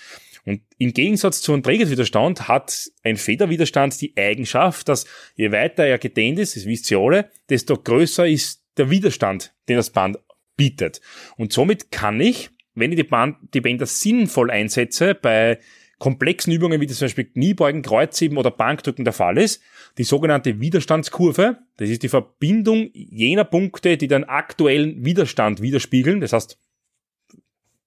[0.46, 5.98] Und im Gegensatz zu einem Trägerwiderstand hat ein Federwiderstand die Eigenschaft, dass je weiter er
[5.98, 10.18] gedehnt ist, das wisst ihr alle, desto größer ist der Widerstand, den das Band
[10.58, 11.00] bietet.
[11.38, 15.60] Und somit kann ich wenn ich die, Band, die Bänder sinnvoll einsetze, bei
[16.00, 19.62] komplexen Übungen wie zum Beispiel Kniebeugen, Kreuzheben oder Bankdrücken der Fall ist,
[19.98, 26.20] die sogenannte Widerstandskurve, das ist die Verbindung jener Punkte, die den aktuellen Widerstand widerspiegeln.
[26.20, 26.58] Das heißt,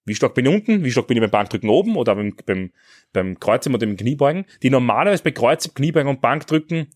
[0.05, 2.71] wie stark bin ich unten, wie stark bin ich beim Bankdrücken oben oder beim, beim,
[3.13, 6.87] beim Kreuzheben oder beim Kniebeugen, die normalerweise bei Kreuzheben, Kniebeugen und Bankdrücken,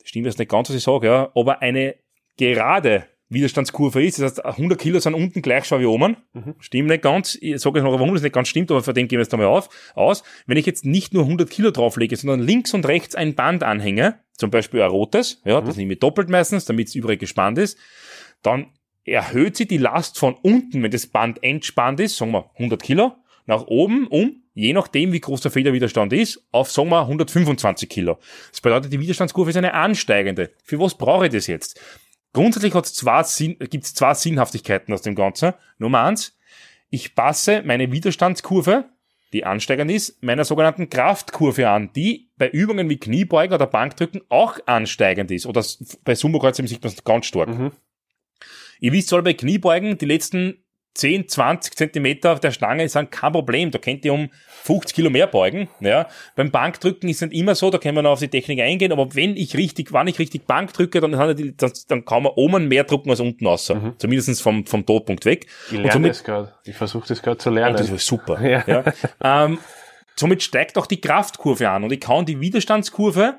[0.00, 1.94] das stimmt jetzt nicht ganz, was ich sage, ja, aber eine
[2.36, 4.18] gerade Widerstandskurve ist.
[4.18, 6.16] Das heißt, 100 Kilo sind unten gleich schwer wie oben.
[6.32, 6.54] Mhm.
[6.60, 7.36] Stimmt nicht ganz.
[7.40, 9.32] Ich sage jetzt noch, warum das nicht ganz stimmt, aber von dem gehen wir jetzt
[9.32, 10.22] einmal auf, aus.
[10.46, 14.18] Wenn ich jetzt nicht nur 100 Kilo drauflege, sondern links und rechts ein Band anhänge,
[14.36, 15.66] zum Beispiel ein rotes, ja, mhm.
[15.66, 17.78] das nehme ich doppelt meistens, damit es übrig gespannt ist,
[18.42, 18.66] dann
[19.04, 23.12] erhöht sich die Last von unten, wenn das Band entspannt ist, sagen wir 100 Kilo,
[23.46, 28.18] nach oben um, je nachdem wie groß der Federwiderstand ist, auf sagen wir 125 Kilo.
[28.50, 30.50] Das bedeutet, die Widerstandskurve ist eine ansteigende.
[30.62, 31.80] Für was brauche ich das jetzt?
[32.32, 35.52] Grundsätzlich zwei Sinn, gibt's zwei Sinnhaftigkeiten aus dem Ganzen.
[35.78, 36.38] Nummer eins,
[36.90, 38.84] ich passe meine Widerstandskurve,
[39.32, 44.58] die ansteigend ist, meiner sogenannten Kraftkurve an, die bei Übungen wie Kniebeugen oder Bankdrücken auch
[44.66, 45.46] ansteigend ist.
[45.46, 45.64] Oder
[46.04, 47.48] bei Sumo-Kreuzheben sieht man es ganz stark.
[47.48, 47.72] Mhm.
[48.80, 50.62] Ihr wisst soll bei Kniebeugen die letzten
[50.94, 53.70] 10, 20 Zentimeter auf der Stange sind kein Problem.
[53.70, 54.30] Da könnt ihr um
[54.64, 55.68] 50 Kilo mehr beugen.
[55.80, 56.06] Ja.
[56.36, 58.92] Beim Bankdrücken ist es nicht immer so, da können wir noch auf die Technik eingehen,
[58.92, 62.68] aber wenn ich richtig, wann ich richtig Bank drücke, dann, dann, dann kann man oben
[62.68, 63.68] mehr drucken als unten raus.
[63.68, 63.94] Mhm.
[63.98, 65.46] Zumindest vom, vom Todpunkt weg.
[65.66, 66.54] Ich lerne somit, das gerade.
[66.64, 67.76] Ich versuche das gerade zu lernen.
[67.76, 68.40] das ist super.
[68.52, 68.64] Ja.
[68.66, 68.84] ja.
[69.22, 69.58] Ähm,
[70.14, 73.36] somit steigt auch die Kraftkurve an und ich kann die Widerstandskurve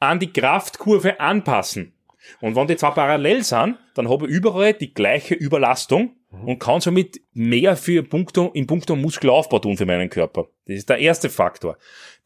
[0.00, 1.92] an die Kraftkurve anpassen.
[2.40, 6.16] Und wenn die zwei parallel sind, dann habe ich überall die gleiche Überlastung.
[6.30, 10.48] Und kann somit mehr für Punkto, in puncto Muskelaufbau tun für meinen Körper.
[10.66, 11.76] Das ist der erste Faktor.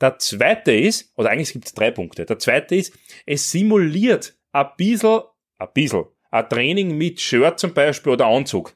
[0.00, 2.26] Der zweite ist, oder eigentlich gibt es drei Punkte.
[2.26, 2.92] Der zweite ist,
[3.24, 5.20] es simuliert ein bisschen,
[5.58, 8.74] ein bisschen, ein Training mit Shirt zum Beispiel oder Anzug.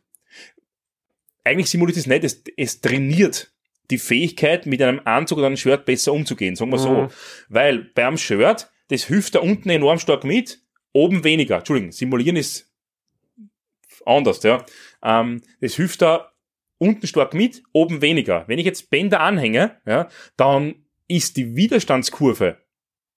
[1.45, 3.53] Eigentlich simuliert es nicht, es, es trainiert
[3.91, 7.03] die Fähigkeit, mit einem Anzug oder einem Shirt besser umzugehen, sagen wir so.
[7.03, 7.09] Mhm.
[7.49, 10.61] Weil beim Shirt, das hilft da unten enorm stark mit,
[10.93, 11.59] oben weniger.
[11.59, 12.71] Entschuldigung, simulieren ist
[14.05, 14.65] anders, ja.
[15.03, 16.33] Ähm, das hilft da
[16.79, 18.45] unten stark mit, oben weniger.
[18.47, 22.59] Wenn ich jetzt Bänder anhänge, ja, dann ist die Widerstandskurve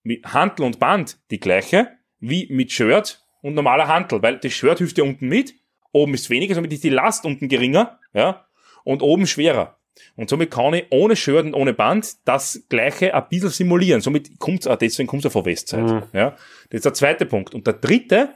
[0.04, 1.90] mit Hantel und Band die gleiche
[2.20, 5.56] wie mit Shirt und normaler Hantel, weil das Shirt hilft ja unten mit,
[5.92, 8.46] oben ist weniger, somit ist die Last unten geringer, ja,
[8.84, 9.78] und oben schwerer.
[10.16, 14.02] Und somit kann ich ohne Shirt und ohne Band das gleiche ein bisschen simulieren.
[14.02, 15.84] Somit kommt es deswegen kommt es von Westzeit.
[15.84, 16.04] Mhm.
[16.14, 16.32] Ja,
[16.70, 17.54] das ist der zweite Punkt.
[17.54, 18.30] Und der dritte,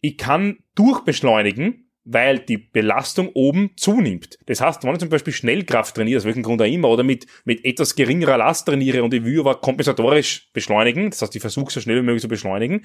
[0.00, 4.38] ich kann durchbeschleunigen, weil die Belastung oben zunimmt.
[4.46, 7.26] Das heißt, wenn ich zum Beispiel Schnellkraft trainiere, aus welchem Grund auch immer, oder mit,
[7.44, 11.72] mit etwas geringerer Last trainiere und ich will aber kompensatorisch beschleunigen, das heißt, ich versuche
[11.72, 12.84] so schnell wie möglich zu beschleunigen,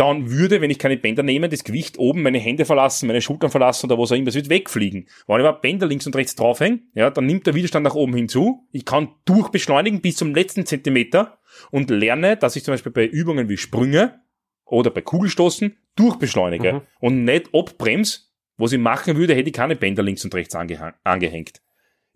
[0.00, 3.50] dann würde, wenn ich keine Bänder nehme, das Gewicht oben meine Hände verlassen, meine Schultern
[3.50, 5.06] verlassen oder was auch immer, es wird wegfliegen.
[5.26, 8.14] Wenn ich aber Bänder links und rechts draufhänge, ja, dann nimmt der Widerstand nach oben
[8.14, 8.66] hinzu.
[8.72, 11.38] Ich kann durchbeschleunigen bis zum letzten Zentimeter
[11.70, 14.22] und lerne, dass ich zum Beispiel bei Übungen wie Sprünge
[14.64, 16.80] oder bei Kugelstoßen durchbeschleunige mhm.
[17.00, 18.20] und nicht abbremse,
[18.60, 21.60] Was ich machen würde, hätte ich keine Bänder links und rechts angehang- angehängt.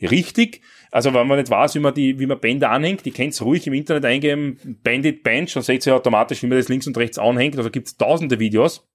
[0.03, 3.41] Richtig, also wenn man nicht weiß, wie man die, wie man Bänder anhängt, die könnt's
[3.41, 6.99] ruhig im Internet eingeben, Bandit Bench, dann seht ihr automatisch, wie man das links und
[6.99, 7.57] rechts anhängt.
[7.57, 8.87] Also gibt's tausende Videos.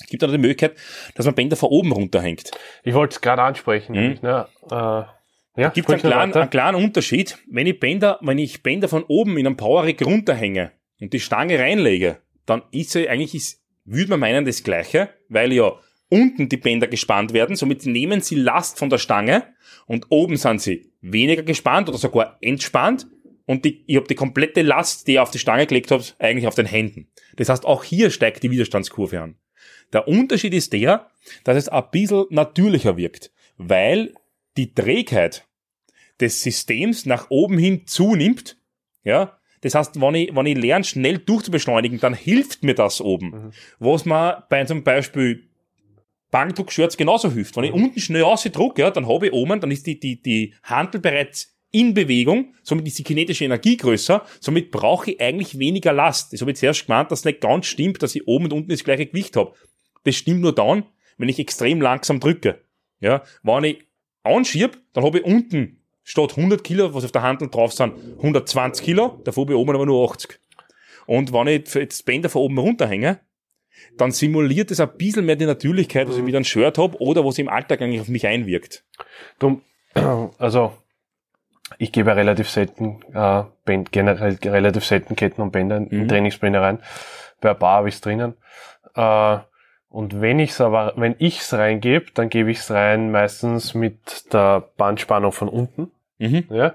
[0.00, 0.76] Es gibt auch die Möglichkeit,
[1.14, 2.52] dass man Bänder von oben runterhängt.
[2.84, 3.92] Ich wollte es gerade ansprechen.
[3.94, 4.18] Mhm.
[4.22, 4.46] Ne?
[4.70, 7.36] Äh, ja, Gibt einen kleinen, einen kleinen Unterschied.
[7.50, 11.58] Wenn ich Bänder, wenn ich Bänder von oben in einem Powerrig runterhänge und die Stange
[11.58, 15.72] reinlege, dann ist sie eigentlich, ist, würde man meinen, das Gleiche, weil ja
[16.10, 19.44] unten die Bänder gespannt werden, somit nehmen sie Last von der Stange
[19.86, 23.06] und oben sind sie weniger gespannt oder sogar entspannt
[23.46, 26.46] und die, ich habe die komplette Last, die ich auf die Stange gelegt habe, eigentlich
[26.46, 27.08] auf den Händen.
[27.36, 29.36] Das heißt, auch hier steigt die Widerstandskurve an.
[29.92, 31.10] Der Unterschied ist der,
[31.44, 34.14] dass es ein bisschen natürlicher wirkt, weil
[34.56, 35.48] die Trägheit
[36.20, 38.56] des Systems nach oben hin zunimmt.
[39.02, 43.52] Ja, das heißt, wenn ich, wenn ich lerne, schnell durchzubeschleunigen, dann hilft mir das oben.
[43.78, 45.49] Was mir bei zum Beispiel
[46.30, 47.56] Bankdruckshirts genauso hilft.
[47.56, 50.54] Wenn ich unten schnell ausdrucke, ja, dann habe ich oben, dann ist die, die, die
[50.62, 55.92] Handel bereits in Bewegung, somit ist die kinetische Energie größer, somit brauche ich eigentlich weniger
[55.92, 56.32] Last.
[56.32, 58.70] Das habe ich zuerst gemeint, dass es nicht ganz stimmt, dass ich oben und unten
[58.70, 59.54] das gleiche Gewicht habe.
[60.04, 60.84] Das stimmt nur dann,
[61.18, 62.60] wenn ich extrem langsam drücke.
[63.00, 63.78] Ja, wenn ich
[64.22, 68.84] anschieb, dann habe ich unten statt 100 Kilo, was auf der Handel drauf sind, 120
[68.84, 70.40] Kilo, davor habe ich oben aber nur 80.
[71.06, 73.20] Und wenn ich jetzt Bänder von oben runterhänge,
[73.96, 77.24] dann simuliert es ein bisschen mehr die Natürlichkeit, was ich wieder ein Shirt habe oder
[77.24, 78.84] was im Alltag eigentlich auf mich einwirkt.
[79.38, 79.62] Drum,
[80.38, 80.72] also
[81.78, 86.08] ich gebe relativ selten äh, Band, generell relativ selten Ketten und Bänder in Mhm.
[86.08, 86.80] Trainingspläne rein.
[87.40, 88.34] Bei ein paar habe ich es drinnen.
[88.94, 89.38] Äh,
[89.88, 95.32] und wenn ich's aber, wenn ich's reingebe, dann gebe ich's rein meistens mit der Bandspannung
[95.32, 95.90] von unten.
[96.18, 96.44] Mhm.
[96.50, 96.74] Ja.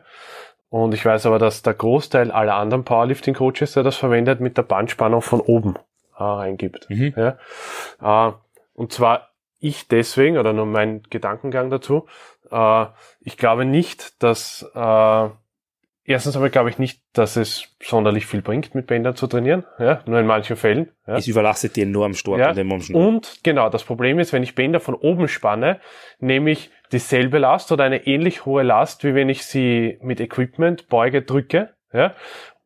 [0.69, 4.63] Und ich weiß aber, dass der Großteil aller anderen Powerlifting-Coaches, der das verwendet, mit der
[4.63, 5.75] Bandspannung von oben
[6.17, 6.89] äh, reingibt.
[6.89, 7.13] Mhm.
[7.15, 8.29] Ja.
[8.29, 8.33] Äh,
[8.73, 12.07] und zwar ich deswegen, oder nur mein Gedankengang dazu,
[12.51, 12.85] äh,
[13.21, 15.29] ich glaube nicht, dass, äh,
[16.03, 20.01] erstens einmal glaube ich nicht, dass es sonderlich viel bringt, mit Bändern zu trainieren, ja,
[20.05, 20.91] nur in manchen Fällen.
[21.07, 21.15] Ja.
[21.15, 22.49] Es überlastet die enorm stark Ja.
[22.49, 22.95] an dem Menschen.
[22.95, 25.79] Und genau, das Problem ist, wenn ich Bänder von oben spanne,
[26.19, 30.87] nehme ich dieselbe Last oder eine ähnlich hohe Last, wie wenn ich sie mit Equipment
[30.89, 31.73] beuge, drücke.
[31.91, 32.13] Ja?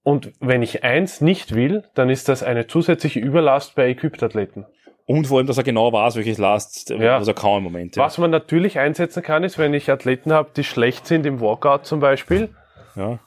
[0.10, 4.66] Und wenn ich eins nicht will, dann ist das eine zusätzliche Überlast bei Equipped-Athleten.
[5.06, 7.20] Und vor allem, dass er genau weiß, welches Last, Ja.
[7.20, 7.96] was er kann im Moment.
[7.96, 8.04] Ja.
[8.06, 11.84] Was man natürlich einsetzen kann, ist, wenn ich Athleten habe, die schlecht sind im Walkout
[11.84, 12.50] zum Beispiel,
[12.96, 13.20] Ja.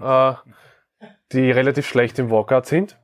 [0.00, 0.34] äh,
[1.32, 2.96] die relativ schlecht im Walkout sind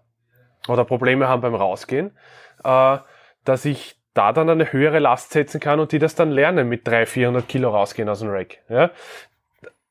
[0.69, 2.17] oder Probleme haben beim Rausgehen,
[2.65, 2.99] äh,
[3.45, 6.89] dass ich da dann eine höhere Last setzen kann und die das dann lernen mit
[6.89, 8.59] 300, 400 Kilo rausgehen aus dem Rack.
[8.71, 8.91] Ja?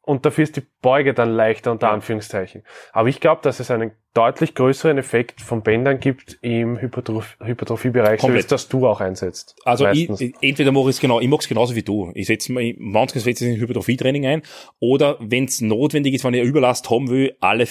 [0.06, 2.63] Und dafür ist die Beuge dann leichter unter Anführungszeichen.
[2.94, 8.22] Aber ich glaube, dass es einen deutlich größeren Effekt von Bändern gibt im Hypertroph Hypertrophiebereich,
[8.22, 8.46] so wie Komplett.
[8.46, 9.56] es das du auch einsetzt.
[9.65, 10.10] Also ich,
[10.41, 12.12] entweder mache ich es genau, ich mache es genauso wie du.
[12.13, 14.41] Ich setze mir, manchmal setze ich es in Hypertrophie-Training ein.
[14.80, 17.68] Oder wenn es notwendig ist, wenn ich eine Überlast haben will, alle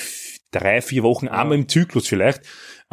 [0.51, 2.43] drei, vier Wochen, einmal im Zyklus vielleicht,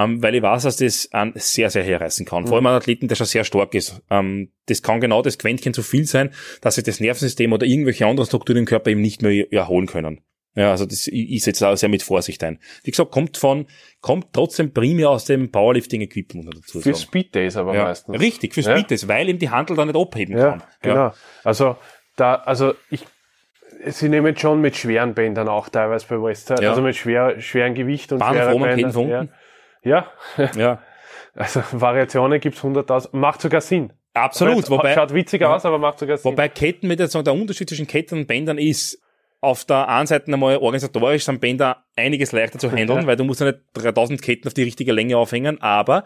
[0.04, 2.48] ähm, weil ich weiß, dass das einen sehr, sehr herreißen kann.
[2.48, 4.02] Vor allem einen Athleten, der schon sehr stark ist.
[4.10, 8.06] Ähm, das kann genau das Quäntchen zu viel sein, dass sich das Nervensystem oder irgendwelche
[8.06, 10.22] anderen Strukturen im Körper eben nicht mehr erholen können.
[10.54, 12.60] Ja, also das, ich, ich setze da sehr mit Vorsicht ein.
[12.84, 13.68] Wie gesagt, kommt von,
[14.02, 16.96] kommt trotzdem primär aus dem Powerlifting-Equipment dazu Für sagen.
[16.98, 18.20] Speed Days aber Ja, meistens.
[18.20, 18.76] richtig, für Ja.
[18.76, 20.64] Speed Test, weil eben die Handel da nicht abheben Ja, kann.
[20.82, 21.14] genau.
[21.46, 21.78] Also
[22.18, 23.06] da, also ich,
[23.86, 26.72] sie nehmen schon mit schweren Bändern auch teilweise bei Westside, Ja.
[26.72, 29.30] also mit schwer, schweren Gewicht und Bahn schweren Bändern.
[29.84, 30.12] Ja.
[30.56, 30.82] ja,
[31.36, 33.94] also Variationen gibt's 100.000, macht sogar Sinn.
[34.14, 34.58] absolut.
[34.68, 35.56] Schaut- Wobei, Schaut witzig Ja.
[35.56, 36.32] aus, aber macht sogar Sinn.
[36.32, 39.02] wobei Ketten mit jetzt der Unterschied zwischen Ketten und Bändern ist,
[39.44, 43.08] auf der einen Seite einmal organisatorisch sind Bänder einiges leichter zu handeln, Ja.
[43.08, 46.04] weil du musst ja nicht 3000 Ketten auf die richtige Länge aufhängen, aber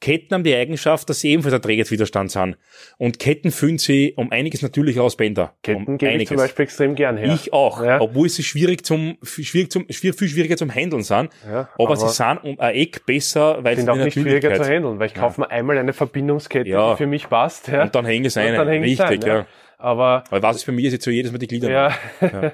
[0.00, 2.56] Ketten haben die Eigenschaft, dass sie ebenfalls ein Trägerwiderstand sind.
[2.96, 5.54] Und Ketten fühlen sie um einiges natürlicher aus Bänder.
[5.62, 7.34] Ketten um gebe ich zum Beispiel extrem gern her.
[7.34, 8.00] Ich auch, Ja.
[8.00, 11.30] obwohl sie schwierig zum, schwierig zum, schwierig, viel schwieriger zum Handeln sind.
[11.46, 14.54] Ja, aber, aber sie sind um ein Eck besser, weil sie sind auch nicht schwieriger
[14.54, 17.68] zu handeln, weil ich kaufe mir einmal eine Verbindungskette, die für mich passt.
[17.68, 17.82] Ja.
[17.82, 18.54] Und dann hängen sie Und ein.
[18.54, 19.46] dann hängen sie Richtig, ein, ja.
[19.80, 21.70] Aber Aber was ist bei mir ist jetzt so jedes Mal die Glieder.
[21.70, 21.94] Ja.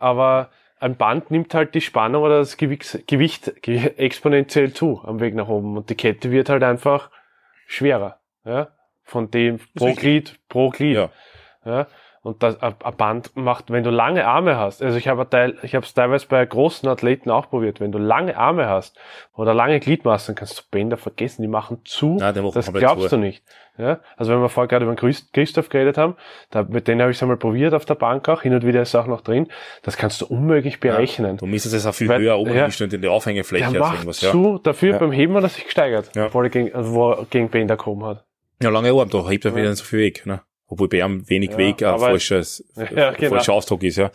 [0.00, 5.20] Aber ein Band nimmt halt die Spannung oder das Gewicht, Gewicht ge- exponentiell zu am
[5.20, 7.10] Weg nach oben und die Kette wird halt einfach
[7.66, 8.18] schwerer.
[8.44, 8.68] Ja?
[9.04, 9.92] Von dem pro.
[9.94, 10.96] Glied, pro Glied.
[10.96, 11.10] Ja.
[11.64, 11.86] Ja?
[12.22, 15.74] Und das, ein Band macht, wenn du lange Arme hast, also ich habe Teil, ich
[15.74, 18.98] habe es teilweise bei großen Athleten auch probiert, wenn du lange Arme hast
[19.34, 22.16] oder lange Gliedmaßen, kannst du Bänder vergessen, die machen zu.
[22.20, 23.16] Nein, die machen das glaubst zu.
[23.16, 23.42] du nicht.
[23.78, 24.00] Ja?
[24.18, 26.14] Also wenn wir vorher gerade über Christoph geredet haben,
[26.50, 28.82] da, mit denen habe ich es einmal probiert auf der Bank auch, hin und wieder
[28.82, 29.48] ist es auch noch drin,
[29.82, 31.38] das kannst du unmöglich berechnen.
[31.38, 32.66] Du müsstest es auch viel Weil- höher oben ja.
[32.66, 34.20] in die Aufhängefläche Der als macht irgendwas.
[34.20, 34.30] Ja.
[34.30, 34.98] zu, dafür Ja.
[34.98, 36.26] beim Heben hat er sich gesteigert, Ja.
[36.26, 38.26] obwohl er gegen, also wo er gegen Bänder gekommen hat.
[38.62, 40.42] Ja, lange Arm, da hebt er wieder so viel weg, ne?
[40.70, 42.64] Obwohl ihm wenig Ja, Weg ein falsches,
[42.96, 43.34] Ja, genau.
[43.34, 44.10] falscher Ausdruck ist, ja.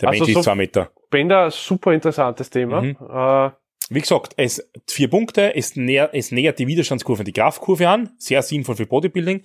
[0.00, 0.90] Der Also Mensch ist so- zwei Meter.
[1.10, 2.82] Bender, super interessantes Thema.
[2.82, 2.96] Mhm.
[3.00, 3.50] Äh,
[3.90, 8.10] Wie gesagt, es vier Punkte, es, näher, es nähert die Widerstandskurve an die Kraftkurve an,
[8.18, 9.42] sehr sinnvoll für Bodybuilding.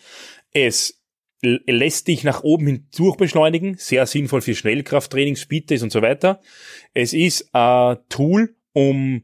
[0.52, 0.96] Es
[1.42, 6.42] lässt dich nach oben hin durchbeschleunigen, sehr sinnvoll für Schnellkrafttraining, Speedtest und so weiter.
[6.94, 9.24] Es ist ein Tool, um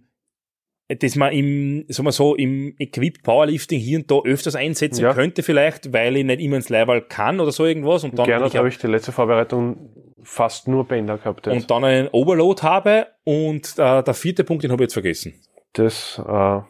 [0.88, 5.14] das man im, sagen wir so, im Equipped Powerlifting hier und da öfters einsetzen Ja.
[5.14, 8.56] könnte vielleicht, weil ich nicht immer ins Leihwahl kann oder so irgendwas und dann, ich
[8.56, 9.90] habe ich die letzte Vorbereitung
[10.22, 11.48] fast nur Bänder gehabt.
[11.48, 11.56] Jetzt.
[11.56, 15.34] und dann einen Overload habe und äh, der vierte Punkt, den habe ich jetzt vergessen.
[15.74, 16.62] das, äh,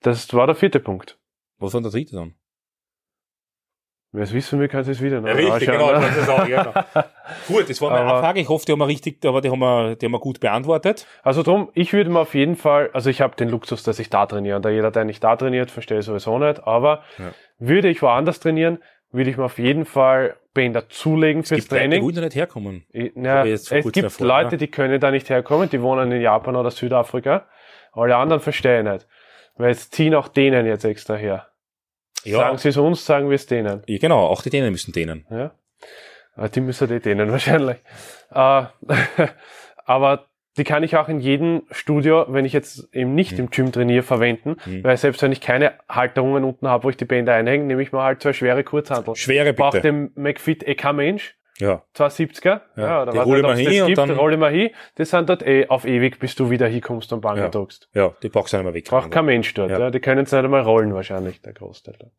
[0.00, 1.18] das war der vierte Punkt.
[1.58, 2.34] Was war der dritte dann?
[4.12, 5.92] Wer es wissen will, kann es wieder noch Ja, richtig, genau.
[5.92, 6.00] ne?
[6.00, 6.84] das ist auch, ja, genau.
[7.48, 8.40] Gut, das war meine Aber- Abfrage.
[8.40, 11.06] Ich hoffe, die haben wir richtig, aber die haben wir, die haben wir gut beantwortet.
[11.22, 14.10] Also drum, ich würde mir auf jeden Fall, also ich habe den Luxus, dass ich
[14.10, 14.56] da trainiere.
[14.56, 16.66] Und da jeder, der nicht da trainiert, verstehe ich sowieso nicht.
[16.66, 17.26] Aber Ja.
[17.60, 18.78] würde ich woanders trainieren,
[19.12, 22.02] würde ich mir auf jeden Fall Bänder zulegen fürs Gibt Leute, die Training.
[22.04, 22.84] wollen da nicht herkommen.
[22.90, 26.56] Ich- Na, es gibt erfahren, Leute, die können da nicht herkommen, die wohnen in Japan
[26.56, 27.46] oder Südafrika.
[27.92, 29.06] Alle anderen verstehe ich nicht.
[29.56, 31.46] Weil jetzt ziehen auch denen jetzt extra her.
[32.24, 33.82] Ja, Sagen sie es uns, sagen wir es denen.
[33.86, 34.26] ja, genau.
[34.26, 35.26] Auch die Dänen müssen denen.
[35.30, 35.52] Ja.
[36.36, 37.78] Ah, Die müssen die denen wahrscheinlich.
[38.32, 38.62] Äh,
[39.84, 43.72] aber die kann ich auch in jedem Studio, wenn ich jetzt eben nicht im Gym
[43.72, 44.56] trainiere, verwenden.
[44.66, 44.84] Mhm.
[44.84, 47.92] Weil selbst wenn ich keine Halterungen unten habe, wo ich die Bänder einhänge, nehme ich
[47.92, 49.14] mir halt eine schwere Kurzhantel.
[49.16, 49.88] Schwere Braucht bitte.
[49.88, 51.82] den McFit EK Mensch, Ja.
[51.94, 52.60] 270er.
[52.76, 54.38] Ja, oder die was hol ich nicht, mal ob's hin und gibt, dann- roll ich
[54.38, 54.70] mal hin.
[54.98, 57.48] Die sind dort eh auf ewig, bis du wieder hinkommst und Bange Ja.
[57.48, 57.88] drückst.
[57.94, 58.86] Ja, die packst du nicht mehr weg.
[58.86, 59.70] Braucht kein Mensch dort.
[59.70, 59.78] Ja.
[59.78, 59.90] Ja.
[59.90, 61.94] Die können es nicht einmal rollen wahrscheinlich, der Großteil.
[61.98, 62.12] dort.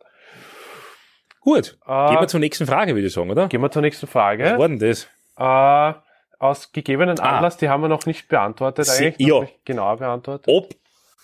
[1.41, 1.77] Gut.
[1.87, 3.47] Äh, Gehen wir zur nächsten Frage, würde ich sagen, oder?
[3.47, 4.43] Gehen wir zur nächsten Was Frage.
[4.57, 5.07] war denn das?
[5.37, 5.93] Äh,
[6.39, 7.37] aus gegebenen Ah.
[7.37, 9.41] Anlass, die haben wir noch nicht beantwortet, Sie- eigentlich ja.
[9.41, 10.45] nicht genauer beantwortet.
[10.47, 10.69] Ob,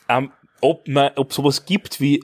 [0.09, 2.23] ähm, ob man, ob sowas gibt wie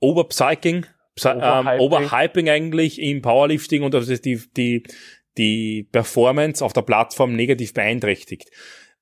[0.00, 2.48] Overpsyching, Psy ähm, Overhyping.
[2.48, 4.84] Eigentlich im Powerlifting und dass es die, die,
[5.38, 8.50] die Performance auf der Plattform negativ beeinträchtigt.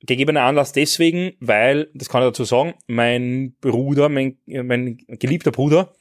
[0.01, 5.95] Gegebener Anlass deswegen, weil, das kann ich dazu sagen, mein Bruder, mein, mein geliebter Bruder,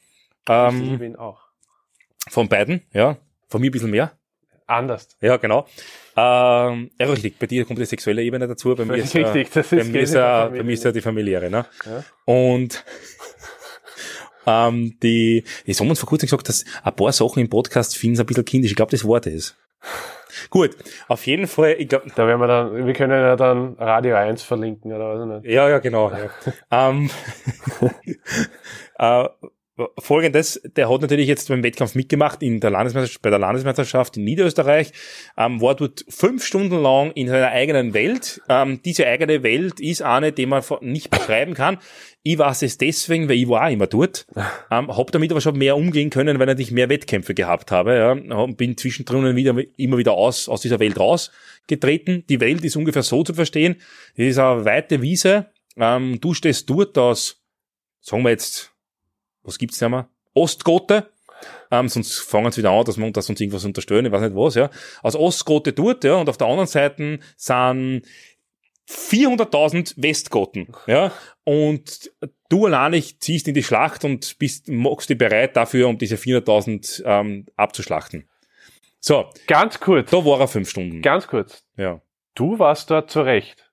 [0.46, 1.40] ich ähm, liebe ihn auch.
[2.28, 3.16] von beiden, ja,
[3.48, 4.12] von mir ein bisschen mehr,
[4.66, 5.16] Anders.
[5.20, 5.66] ja, genau.
[6.16, 9.50] Ähm, ja, richtig, bei dir kommt die sexuelle Ebene dazu, bei mir ist, äh, Richtig,
[9.52, 11.66] das bei ist, mir ist, der ja, Familie bei mir ist ja die familiäre, ne?
[11.84, 12.04] Ja.
[12.26, 12.84] Und
[14.46, 18.20] ähm, die, jetzt haben uns vor kurzem gesagt, dass ein paar Sachen im Podcast finden
[18.20, 18.72] ein bisschen kindisch.
[18.72, 19.56] Ich glaube, das Wort ist.
[20.50, 20.76] Gut,
[21.08, 24.42] auf jeden Fall, ich glaube, Da werden wir dann, wir können ja dann Radio 1
[24.42, 25.52] verlinken oder was nicht.
[25.52, 26.10] ja, ja, genau.
[26.10, 26.90] Ja.
[26.90, 27.10] ähm,
[28.98, 29.28] äh,
[29.98, 34.24] Folgendes, der hat natürlich jetzt beim Wettkampf mitgemacht in der Landesmeisterschaft, bei der Landesmeisterschaft in
[34.24, 34.92] Niederösterreich,
[35.36, 38.40] ähm, war dort fünf Stunden lang in seiner eigenen Welt.
[38.48, 41.76] Ähm, diese eigene Welt ist eine, die man nicht beschreiben kann.
[42.28, 44.26] Ich weiß es deswegen, weil ich war auch immer dort.
[44.68, 47.94] Ähm, hab damit aber schon mehr umgehen können, weil ich mehr Wettkämpfe gehabt habe.
[47.94, 48.46] Ja.
[48.46, 52.24] Bin zwischendrin wieder, immer wieder aus, aus dieser Welt rausgetreten.
[52.28, 53.76] Die Welt ist ungefähr so zu verstehen.
[54.16, 55.46] Es ist eine weite Wiese.
[55.76, 57.40] Ähm, du stehst dort aus,
[58.00, 58.72] sagen wir jetzt,
[59.44, 60.08] was gibt's da mal?
[60.34, 61.10] Ostgote.
[61.70, 64.34] Ähm, sonst fangen sie wieder an, dass, man, dass uns irgendwas unterstellen, ich weiß nicht
[64.34, 64.68] was, ja.
[65.04, 68.02] Aus Ostgote dort, ja, und auf der anderen Seite sind
[68.88, 71.12] 400.000 Westgoten, ja.
[71.44, 72.10] Und
[72.48, 77.02] du alleine ziehst in die Schlacht und bist, machst dich bereit dafür, um diese 400.000
[77.04, 78.28] ähm, abzuschlachten.
[79.00, 81.02] So, Ganz kurz, da war er fünf Stunden.
[81.02, 81.64] ganz kurz.
[81.76, 82.00] Ja.
[82.34, 83.70] Du warst dort zurecht.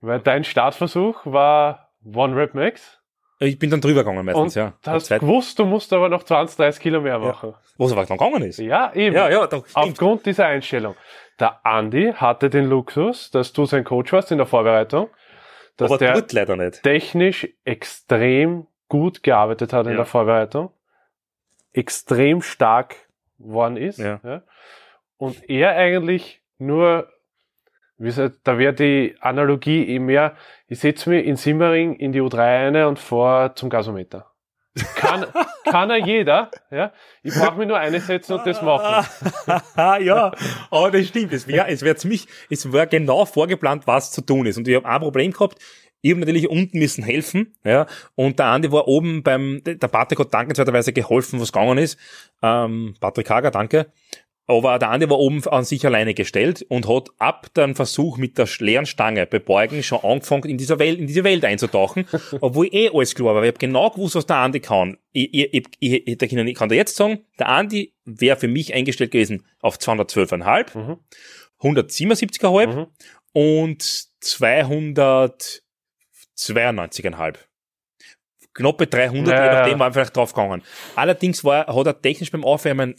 [0.00, 2.98] Weil dein Startversuch war One Rep Max.
[3.38, 4.72] Ich bin dann drüber gegangen meistens, Und ja.
[4.82, 7.54] du hast gewusst, du musst aber noch 20, 30 Kilo mehr machen.
[7.76, 8.58] Wo es aber dann gegangen ist.
[8.58, 9.16] Ja, eben.
[9.16, 9.64] Ja, ja, doch.
[9.74, 10.94] Aufgrund dieser Einstellung.
[11.40, 15.08] Der Andi hatte den Luxus, dass du sein Coach warst in der Vorbereitung,
[15.76, 16.82] dass aber der dort leider nicht.
[16.82, 19.96] technisch extrem gut gearbeitet hat in Ja.
[19.98, 20.70] der Vorbereitung,
[21.72, 22.96] extrem stark
[23.38, 23.98] worden ist.
[23.98, 24.42] Ja.
[25.16, 27.08] Und er eigentlich nur,
[27.96, 30.36] wie gesagt, da wäre die Analogie eh mehr,
[30.68, 34.30] ich setze mich in Simmering in die U3 eine und fahr zum Gasometer.
[34.96, 35.26] Kann,
[35.64, 36.92] kann er jeder, ja.
[37.22, 39.06] Ich brauche mir nur eine setzen und das machen.
[40.04, 40.32] ja,
[40.70, 41.32] aber das stimmt.
[41.32, 44.58] Es wäre es wär ziemlich, es war genau vorgeplant, was zu tun ist.
[44.58, 45.58] Und ich habe ein Problem gehabt.
[46.04, 50.18] Ich habe natürlich unten müssen helfen, ja, und der Andi war oben beim, der Patrick
[50.18, 51.96] hat dankenswerterweise geholfen, was gegangen ist.
[52.42, 53.86] Ähm, Patrick Hager, danke.
[54.46, 58.38] Aber der Andi war oben an sich alleine gestellt und hat ab dem Versuch mit
[58.38, 62.06] der leeren Stange bebeugen schon angefangen, in dieser Welt, in diese Welt einzutauchen,
[62.40, 63.42] obwohl eh alles klar war.
[63.44, 64.98] Ich habe genau gewusst, was der Andi kann.
[65.12, 68.74] Ich, ich, ich, ich, ich, ich kann dir jetzt sagen, der Andi wäre für mich
[68.74, 70.96] eingestellt gewesen auf 212,5, Mhm.
[71.60, 72.86] 177,5 Mhm.
[73.32, 73.82] und
[76.22, 77.36] 292,5.
[78.54, 80.62] knappe 300, Ja, je nachdem, war er vielleicht draufgegangen.
[80.96, 82.96] Allerdings war, hat er technisch beim Aufwärmen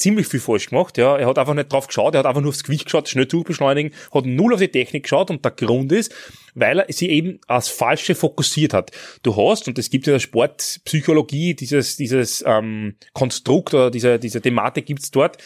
[0.00, 1.16] ziemlich viel falsch gemacht, ja.
[1.16, 3.92] Er hat einfach nicht drauf geschaut, er hat einfach nur aufs Gewicht geschaut, schnell durchbeschleunigen,
[4.12, 6.12] hat null auf die Technik geschaut und der Grund ist,
[6.54, 8.90] weil er sie eben als Falsche fokussiert hat.
[9.22, 14.40] Du hast, und es gibt in der Sportpsychologie dieses, dieses ähm, Konstrukt oder diese, diese
[14.40, 15.36] Thematik gibt's dort,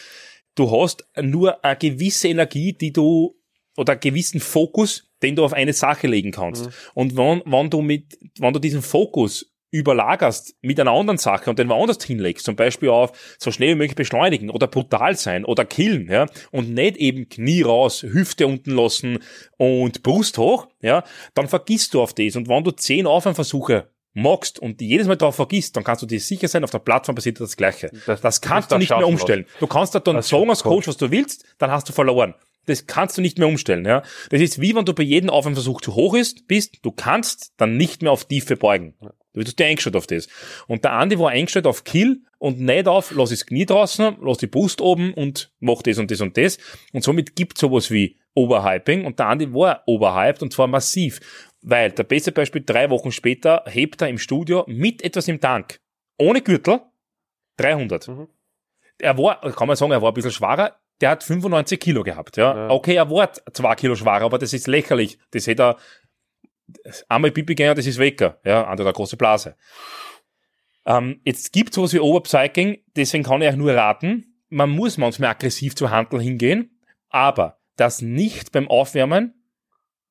[0.55, 3.35] du hast nur eine gewisse Energie, die du
[3.75, 6.69] oder einen gewissen Fokus, den du auf eine Sache legen kannst.
[6.93, 11.59] Und wenn, wenn du mit, wenn du diesen Fokus überlagerst mit einer anderen Sache und
[11.59, 15.65] den woanders hinlegst, zum Beispiel auf so schnell wie möglich beschleunigen oder brutal sein oder
[15.65, 19.19] killen, ja, und nicht eben Knie raus, Hüfte unten lassen
[19.57, 21.03] und Brust hoch, ja,
[21.33, 22.35] dann vergisst du auf das.
[22.35, 26.19] Und wenn du zehn Aufwärmversuche magst und jedes Mal darauf vergisst, dann kannst du dir
[26.19, 27.89] sicher sein, auf der Plattform passiert das Gleiche.
[28.05, 29.45] Das- Das, kannst du nicht mehr umstellen.
[29.59, 30.63] Du kannst da dann sagen als.
[30.63, 32.33] Coach, was du willst, dann hast du verloren.
[32.67, 34.01] Das kannst du nicht mehr umstellen, ja.
[34.31, 37.77] Das ist wie wenn du bei jedem Aufwärmversuch zu hoch ist, bist, du kannst dann
[37.77, 38.95] nicht mehr auf Tiefe beugen.
[39.35, 40.27] Du bist dir eingestellt auf das.
[40.67, 44.37] Und der Andi war eingestellt auf Kill und nicht auf, lass das Knie draußen, lass
[44.37, 46.57] die Brust oben und mach das und das und das.
[46.93, 51.19] Und somit gibt sowas wie Overhyping und der Andi war overhyped und zwar massiv.
[51.61, 55.79] Weil, der beste Beispiel, drei Wochen später hebt er im Studio mit etwas im Tank,
[56.17, 56.81] ohne Gürtel,
[57.57, 58.27] 300 Mhm.
[58.99, 62.37] er war, kann man sagen, er war ein bisschen schwerer, der hat 95 Kilo gehabt,
[62.37, 62.55] ja.
[62.55, 62.69] Ja.
[62.69, 65.17] Okay, er war zwei Kilo schwerer, aber das ist lächerlich.
[65.31, 65.77] Das hätte er,
[67.09, 69.55] einmal Pipi gehen, das ist Wecker, ja, an der große Blase.
[70.85, 75.31] Ähm, jetzt gibt sowas wie Overpsyching, deswegen kann ich euch nur raten, man muss manchmal
[75.31, 79.33] aggressiv zu Handel hingehen, aber das nicht beim Aufwärmen,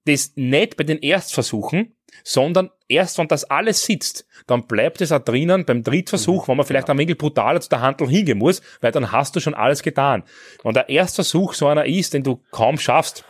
[0.05, 5.24] das nicht bei den Erstversuchen, sondern erst, wenn das alles sitzt, dann bleibt es auch
[5.24, 8.92] drinnen beim Drittversuch, wenn man vielleicht ein wenig brutaler zu der Handel hingehen muss, weil
[8.92, 10.22] dann hast du schon alles getan.
[10.62, 13.24] Wenn der Erstversuch so einer ist, den du kaum schaffst,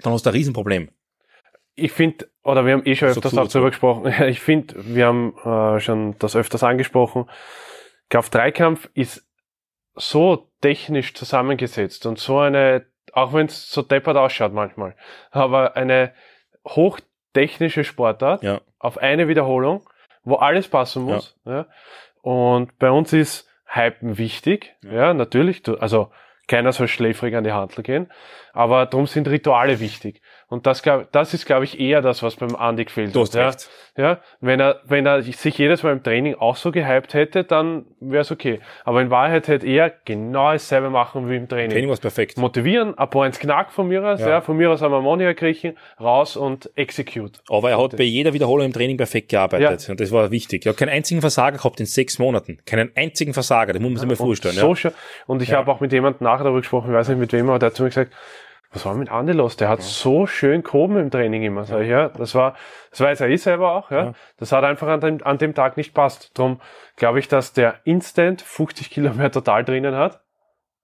[0.00, 0.90] dann hast du ein Riesenproblem.
[1.78, 5.06] Ich finde, oder wir haben eh schon So öfters auch drüber gesprochen, ich finde, wir
[5.06, 7.28] haben äh, schon das öfters angesprochen,
[8.10, 9.26] Kraft-3-Kampf ist
[9.94, 14.94] so technisch zusammengesetzt und so eine, auch wenn es so deppert ausschaut manchmal,
[15.30, 16.12] aber eine
[16.66, 18.60] hochtechnische Sportart Ja.
[18.78, 19.88] auf eine Wiederholung,
[20.24, 21.36] wo alles passen muss.
[21.44, 21.66] Ja.
[22.22, 26.10] Und bei uns ist Hypen wichtig, ja, natürlich, du, also
[26.46, 28.10] keiner soll schläfrig an die Handel gehen,
[28.58, 30.20] aber darum sind Rituale wichtig.
[30.48, 30.82] Und das,
[31.12, 33.40] das ist, glaube ich, eher das, was beim Andi gefehlt Du hast hat.
[33.40, 33.46] Ja.
[33.48, 33.68] recht.
[33.96, 37.84] Ja, wenn er, wenn er sich jedes Mal im Training auch so gehypt hätte, dann
[38.00, 38.58] wäre es okay.
[38.84, 41.70] Aber in Wahrheit hätte er genau dasselbe machen wie im Training.
[41.70, 42.36] Training war perfekt.
[42.38, 44.28] Motivieren, ein paar ins Knack von mir aus, Ja.
[44.28, 44.40] ja.
[44.40, 47.40] von mir aus am Ammoniak kriechen, raus und execute.
[47.48, 49.88] Aber er hat bei jeder Wiederholung im Training perfekt gearbeitet.
[49.88, 50.66] Und das war wichtig.
[50.66, 52.58] Er hat keinen einzigen Versager gehabt in sechs Monaten.
[52.66, 53.72] Keinen einzigen Versager.
[53.72, 54.54] Das muss man sich mal vorstellen.
[54.54, 54.76] So Ja.
[54.76, 54.92] schon.
[55.26, 55.58] Und ich Ja.
[55.58, 57.76] habe auch mit jemandem nachher darüber gesprochen, ich weiß nicht mit wem, aber der hat
[57.76, 58.12] zu mir gesagt,
[58.70, 59.56] was war mit Andi los?
[59.56, 61.64] Der hat so schön gehoben im Training immer.
[61.64, 62.54] Sag ich, ja, das war,
[62.90, 64.04] das weiß er eh selber auch, ja.
[64.04, 64.12] Ja.
[64.36, 66.36] Das hat einfach an dem, an dem Tag nicht passt.
[66.36, 66.60] Drum
[66.96, 70.20] glaube ich, dass der Instant 50 Kilo mehr total drinnen hat.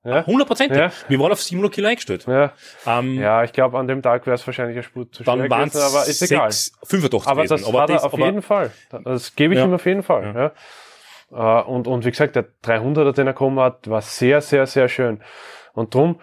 [0.03, 0.24] Ja.
[0.26, 0.76] Hundertprozentig.
[0.78, 0.91] Ja.
[1.09, 2.26] Wir waren auf 700 Kilo eingestellt.
[2.26, 2.53] Ja,
[2.87, 5.68] Ähm, ja ich glaube, an dem Tag wäre es wahrscheinlich eine Spur zu dann waren
[5.70, 6.53] gewesen, aber ist es egal.
[6.53, 7.64] 6, 85 Aber gewesen.
[7.64, 8.70] das hat er auf aber- jeden Fall.
[9.05, 9.64] Das gebe ich Ja.
[9.66, 10.53] ihm auf jeden Fall.
[11.32, 11.61] Ja.
[11.61, 14.89] Äh, Und, und wie gesagt, der 300er, den er gekommen hat, war sehr, sehr, sehr
[14.89, 15.22] schön.
[15.72, 16.20] Und drum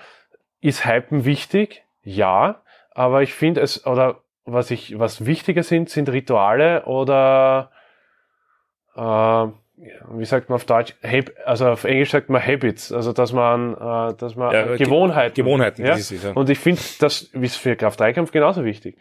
[0.61, 6.09] ist Hypen wichtig, ja, aber ich finde es, oder was ich, was wichtiger sind, sind
[6.09, 7.71] Rituale oder,
[8.95, 9.01] äh,
[10.13, 13.73] wie sagt man auf Deutsch, Hab, also auf Englisch sagt man Habits, also dass man,
[13.73, 15.35] äh, dass man Ja, Ge- Gewohnheiten.
[15.35, 15.93] Gewohnheiten, ja?
[15.93, 16.31] ist ja.
[16.33, 18.97] Und ich finde, das ist für Kraft-3-Kampf genauso wichtig.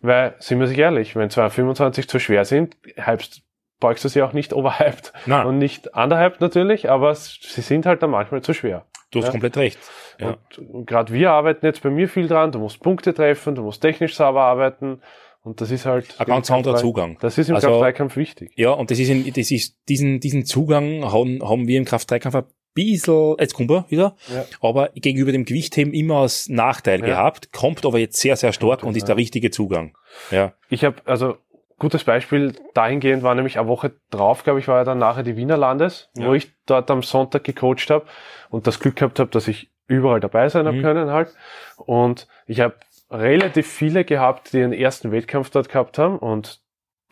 [0.00, 3.42] Weil, sind wir sich ehrlich, wenn 225 zu schwer sind, hypst,
[3.78, 5.12] beugst du sie auch nicht overhyped.
[5.26, 5.46] Nein.
[5.46, 8.86] Und nicht underhyped natürlich, aber sie sind halt dann manchmal zu schwer.
[9.12, 9.30] Du hast Ja.
[9.32, 9.78] komplett recht.
[10.18, 10.36] Ja.
[10.72, 13.80] Und gerade wir arbeiten jetzt bei mir viel dran, du musst Punkte treffen, du musst
[13.82, 15.00] technisch sauber arbeiten.
[15.44, 17.18] Und das ist halt Ein ganz anderer Kraft-3 Zugang.
[17.20, 18.52] Das ist im Also- Kraft-3-Kampf wichtig.
[18.56, 22.36] Ja, und das ist, in, das ist diesen, diesen Zugang haben, haben wir im Kraft-3-Kampf
[22.36, 22.44] ein
[22.74, 24.44] bisschen, jetzt kommt er wieder, Ja.
[24.60, 27.06] aber gegenüber dem Gewichtheben immer als Nachteil Ja.
[27.06, 29.96] gehabt, kommt aber jetzt sehr, sehr stark und ist der richtige Zugang.
[30.30, 30.52] Ja.
[30.70, 31.36] Ich habe, also
[31.82, 35.36] gutes Beispiel dahingehend war nämlich eine Woche drauf, glaube ich, war ja dann nachher die
[35.36, 36.32] Wiener Landes, wo Ja.
[36.32, 38.06] ich dort am Sonntag gecoacht habe
[38.48, 40.82] und das Glück gehabt habe, dass ich überall dabei sein habe Mhm.
[40.82, 41.34] können halt.
[41.76, 42.74] Und ich habe
[43.10, 46.60] relativ viele gehabt, die ihren ersten Wettkampf dort gehabt haben und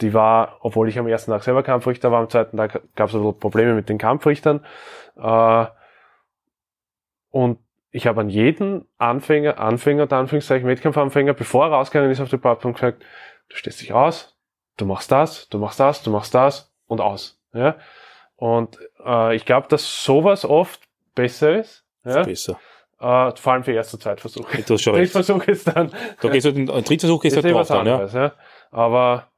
[0.01, 3.15] die war, obwohl ich am ersten Tag selber Kampfrichter war, am zweiten Tag gab es
[3.15, 4.65] ein bisschen Probleme mit den Kampfrichtern.
[5.17, 5.67] Äh,
[7.31, 7.59] und
[7.91, 12.37] ich habe an jeden Anfänger, Anfänger, unter Anführungszeichen, Wettkampfanfänger, bevor er rausgegangen ist auf die
[12.39, 13.03] Plattform gesagt,
[13.49, 14.37] du stehst dich aus,
[14.81, 17.39] du machst das, du machst das, du machst das und aus.
[17.53, 17.77] Ja?
[18.37, 20.81] Und äh, ich glaube, dass sowas oft
[21.15, 22.23] besser ist, ja?
[22.23, 22.59] Besser.
[23.01, 24.63] äh, vor allem für erste Zweitversuche.
[24.63, 25.15] Du hast schon recht.
[25.15, 27.87] Drittversuch ist dann Da gehst du, den Drittversuch gehst du ist eh drauf was dann,
[27.87, 27.95] ja.
[27.95, 28.33] anderes, ja.
[28.71, 29.29] Aber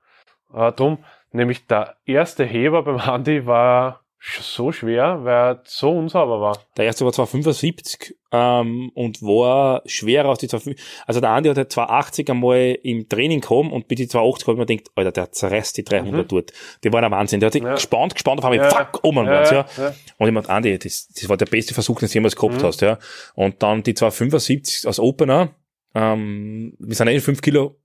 [0.55, 6.40] äh, drum, Nämlich der erste Heber beim Andi war so schwer, weil er so unsauber
[6.40, 6.56] war.
[6.76, 10.84] Der erste war zwar 75 ähm, und war schwerer als die 250.
[11.06, 14.52] Also der Andi hat halt 280 einmal im Training gekommen und bei die 280 habe
[14.54, 16.52] ich mir gedacht, Alter, der zerreißt die 300 dort.
[16.84, 17.40] Die waren ein Wahnsinn.
[17.40, 17.68] Der hat sich Mhm.
[17.68, 17.74] Ja.
[17.74, 18.70] gespannt, gespannt auf einmal, Ja.
[18.70, 19.66] fuck, oh man, Ja, war's, ja.
[19.76, 19.94] ja.
[20.18, 22.66] Und ich meinte, Andi, das, das war der beste Versuch, den du jemals gehabt Mhm.
[22.66, 22.98] hast, ja.
[23.34, 25.50] Und dann die 275 als Opener,
[25.94, 27.76] ähm, wir sind eh 5 Kilo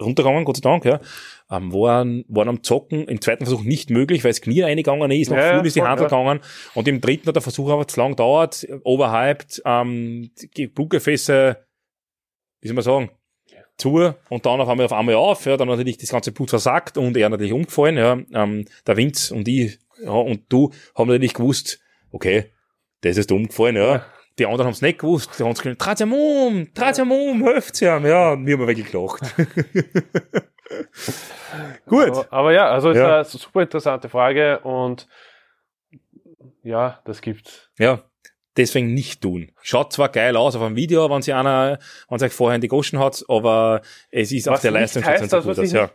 [0.00, 1.00] runtergegangen, Gott sei Dank, ja,
[1.50, 5.30] ähm, waren, waren am Zocken im zweiten Versuch nicht möglich, weil das Knie reingegangen ist,
[5.30, 6.08] nach Ja, vorne ist die Handel ja.
[6.08, 6.40] gegangen
[6.74, 10.30] und im dritten hat der Versuch aber zu lang gedauert, overhyped, ähm,
[10.74, 11.56] Blutgefäße,
[12.60, 13.10] wie soll man sagen,
[13.76, 14.14] zu.
[14.28, 17.16] Und dann auf einmal auf einmal auf, ja, dann natürlich das ganze Blut versackt und
[17.16, 21.80] er natürlich umgefallen, ja, ähm, der Vince und ich, ja, und du haben natürlich gewusst,
[22.10, 22.52] okay,
[23.00, 24.06] das ist umgefallen, ja.
[24.38, 27.12] Die anderen haben es nicht gewusst, die haben es gesagt, dreht's ihm um, dreht's ihm
[27.12, 29.20] um, helft's ihm, ja, und wir haben wirklich gelacht.
[31.86, 32.08] Gut.
[32.10, 33.16] Aber, aber ja, also ist Ja.
[33.16, 35.06] eine super interessante Frage und
[36.62, 37.70] ja, das gibt's.
[37.78, 38.02] Ja,
[38.56, 39.52] deswegen nicht tun.
[39.62, 41.78] Schaut zwar geil aus auf einem Video, wenn sie einer,
[42.08, 45.04] wenn sie euch vorher in die Goschen hat, aber es ist auf der nicht Leistung
[45.04, 45.90] heißt, schon so dass sich ja.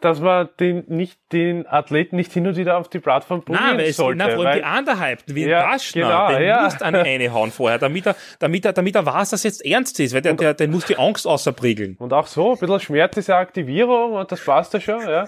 [0.00, 3.78] Dass man den nicht den Athleten nicht hin und wieder auf die Plattform bringen Nein,
[3.78, 4.18] weil es sollte.
[4.18, 6.62] nein, vor allem die Underhypten, wie Ja, Daschner, genau, den ja.
[6.64, 9.64] musst du eine reinhauen vorher, damit er, damit er, damit er weiß, dass es jetzt
[9.64, 11.96] ernst ist, weil der, der, der muss die Angst außerpriegeln.
[11.98, 15.26] und auch so, ein bisschen Schmerz ist ja Aktivierung und das passt ja schon, ja.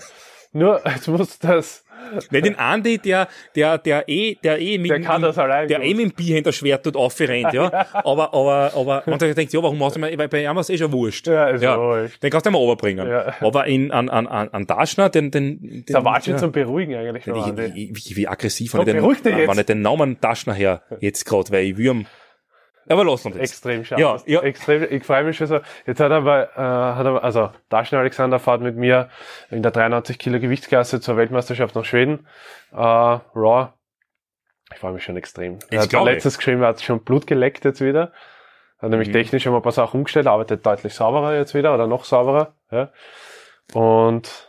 [0.53, 1.85] Nur, jetzt muss das,
[2.31, 5.69] Weil den Andi, der, der, der eh, der eh mit, der kann das allein.
[5.69, 7.87] der eh mit dem Bierhändler Schwert dort aufrennt, ja.
[7.93, 10.79] Aber, aber, aber, man denkt, ja, warum machst du mal, weil bei ihm ist eh
[10.79, 11.27] schon wurscht.
[11.27, 12.23] Ja, ist wurscht.
[12.23, 13.09] Den kannst du mal runterbringen.
[13.09, 13.35] Ja.
[13.41, 16.39] Aber in, an, an, an, an Daschner, den, den, den der war schon ja.
[16.39, 17.35] zum Beruhigen eigentlich schon.
[17.35, 17.91] Wie, Andi.
[17.95, 21.65] wie, wie, aggressiv war ich den, war nicht den Namen Taschner her, jetzt gerade, weil
[21.65, 22.07] ich ihm,
[22.89, 23.51] aber lass uns jetzt.
[23.53, 24.01] Extrem scharf.
[24.01, 24.41] Ja, ja.
[24.43, 25.61] Extrem, ich freue mich schon so.
[25.87, 29.09] Jetzt hat er aber, äh, hat er, also Daschen Alexander fährt mit mir
[29.51, 32.27] in der 93 Kilo Gewichtsklasse zur Weltmeisterschaft nach Schweden.
[32.73, 33.73] Äh, Raw.
[34.73, 35.59] Ich freue mich schon extrem.
[35.71, 36.15] Er hat glaube ich.
[36.17, 38.13] letztes geschrieben, er hat schon Blut geleckt jetzt wieder.
[38.79, 39.13] Hat nämlich Mhm.
[39.15, 42.55] technisch schon mal ein paar Sachen umgestellt, arbeitet deutlich sauberer jetzt wieder oder noch sauberer.
[42.71, 42.91] Ja.
[43.73, 44.49] Und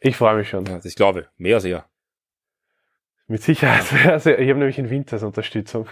[0.00, 0.64] ich freue mich schon.
[0.66, 1.26] Ja, das glaube ich.
[1.36, 1.84] Mehr als er.
[3.26, 3.84] Mit Sicherheit.
[4.10, 5.86] Also, ich habe nämlich in Winters Unterstützung.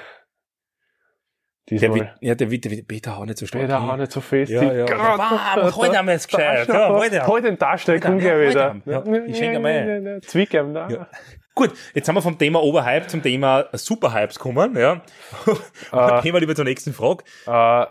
[1.71, 1.99] Der, Diesmal.
[2.01, 3.63] wird- ja, der, der, wird- Peter hau nicht so stark.
[3.63, 4.51] Peter, hau nicht so fest.
[4.51, 4.85] Ja, ja.
[4.87, 6.67] Bam, halt einmal das gescheit.
[6.69, 7.27] Ja, einmal.
[7.29, 9.01] Heute den Darsteller, komm Heute, gleich ja, wieder.
[9.05, 9.19] heute.
[9.21, 10.21] Ja, ich schenke mal.
[10.23, 10.89] Zwick ihm da.
[10.89, 11.09] Ja.
[11.55, 15.03] Gut, jetzt sind wir vom Thema Overhype zum Thema Superhypes gekommen, ja.
[15.93, 16.23] Äh.
[16.23, 17.25] Gehen wir lieber zur nächsten Frage.
[17.47, 17.87] Äh,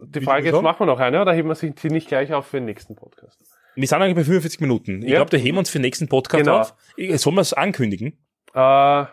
[0.00, 2.56] die Frage jetzt machen wir noch eine oder heben wir sie nicht gleich auf für
[2.56, 3.40] den nächsten Podcast?
[3.74, 5.02] Wir sind eigentlich bei 45 Minuten.
[5.02, 5.16] Ich Ja.
[5.16, 6.58] glaube, da heben wir uns für den nächsten Podcast Genau.
[6.60, 6.74] auf.
[6.96, 8.18] Ich- Sollen wir es ankündigen?
[8.54, 9.04] Äh,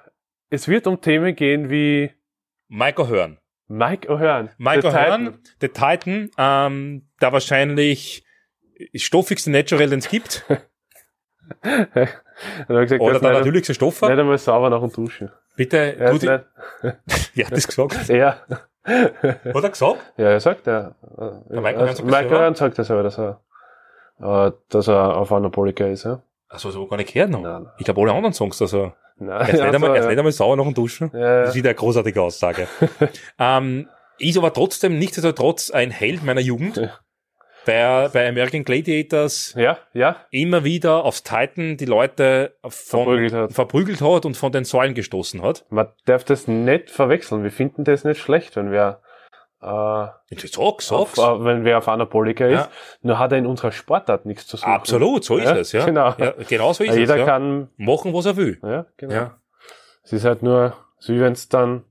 [0.49, 2.11] es wird um Themen gehen wie
[2.67, 3.37] Mike O'Hearn.
[3.69, 4.49] Mike O'Hearn.
[4.57, 8.25] Mike The O'Hearn, der Titan, ähm, der wahrscheinlich
[8.95, 10.43] stoffigste Natural, den es gibt.
[12.67, 14.07] Gesagt, Oder er der natürlichste Stoffer.
[14.09, 15.31] nicht einmal sauber nach dem Duschen.
[15.55, 16.23] Bitte, nicht,
[17.35, 18.09] wer hat das gesagt?
[18.09, 18.39] er.
[18.83, 20.13] Hat er gesagt?
[20.17, 20.95] Ja, er sagt, er.
[21.49, 22.39] Der Mike O'Hearn also, sagt das Mike selber?
[22.39, 23.41] O'Hearn sagt das selber, dass er,
[24.21, 26.21] äh, dass er auf Anabolika ist, ja?
[26.47, 27.41] Achso, so gar nicht gehört noch.
[27.41, 27.71] Nein, nein.
[27.77, 30.09] Ich glaube, alle anderen Songs, dass er, Nein, er ist, nicht, einmal, er ist ja.
[30.09, 31.11] nicht einmal sauer nach dem Duschen.
[31.13, 32.67] Ja, Das ist wieder eine großartige Aussage.
[33.39, 36.77] ähm, ist aber trotzdem nichtsdestotrotz ein Held meiner Jugend.
[36.77, 36.99] Ja.
[37.65, 43.51] Bei, bei American Gladiators ja, ja, immer wieder aufs Titan die Leute von, Verprügelt hat.
[43.51, 45.65] verprügelt hat und von den Säulen gestoßen hat.
[45.69, 47.43] man darf das nicht verwechseln.
[47.43, 49.01] Wir finden das nicht schlecht, wenn wer,
[49.61, 50.07] äh,
[50.37, 51.19] Sag's, auf, sag's.
[51.41, 52.53] äh, wenn wer auf Anabolika ist.
[52.59, 52.69] Ja.
[53.01, 54.71] Nur hat er in unserer Sportart nichts zu suchen.
[54.71, 55.85] Absolut, so ist Ja, es, ja.
[55.85, 56.13] genau.
[56.17, 57.19] Ja, genau so ist Jeder es.
[57.19, 57.25] Ja.
[57.25, 58.59] kann, Machen, was er will.
[58.63, 59.13] ja, genau.
[59.13, 59.37] Ja.
[60.03, 61.83] Es ist halt nur, so wie wenn es dann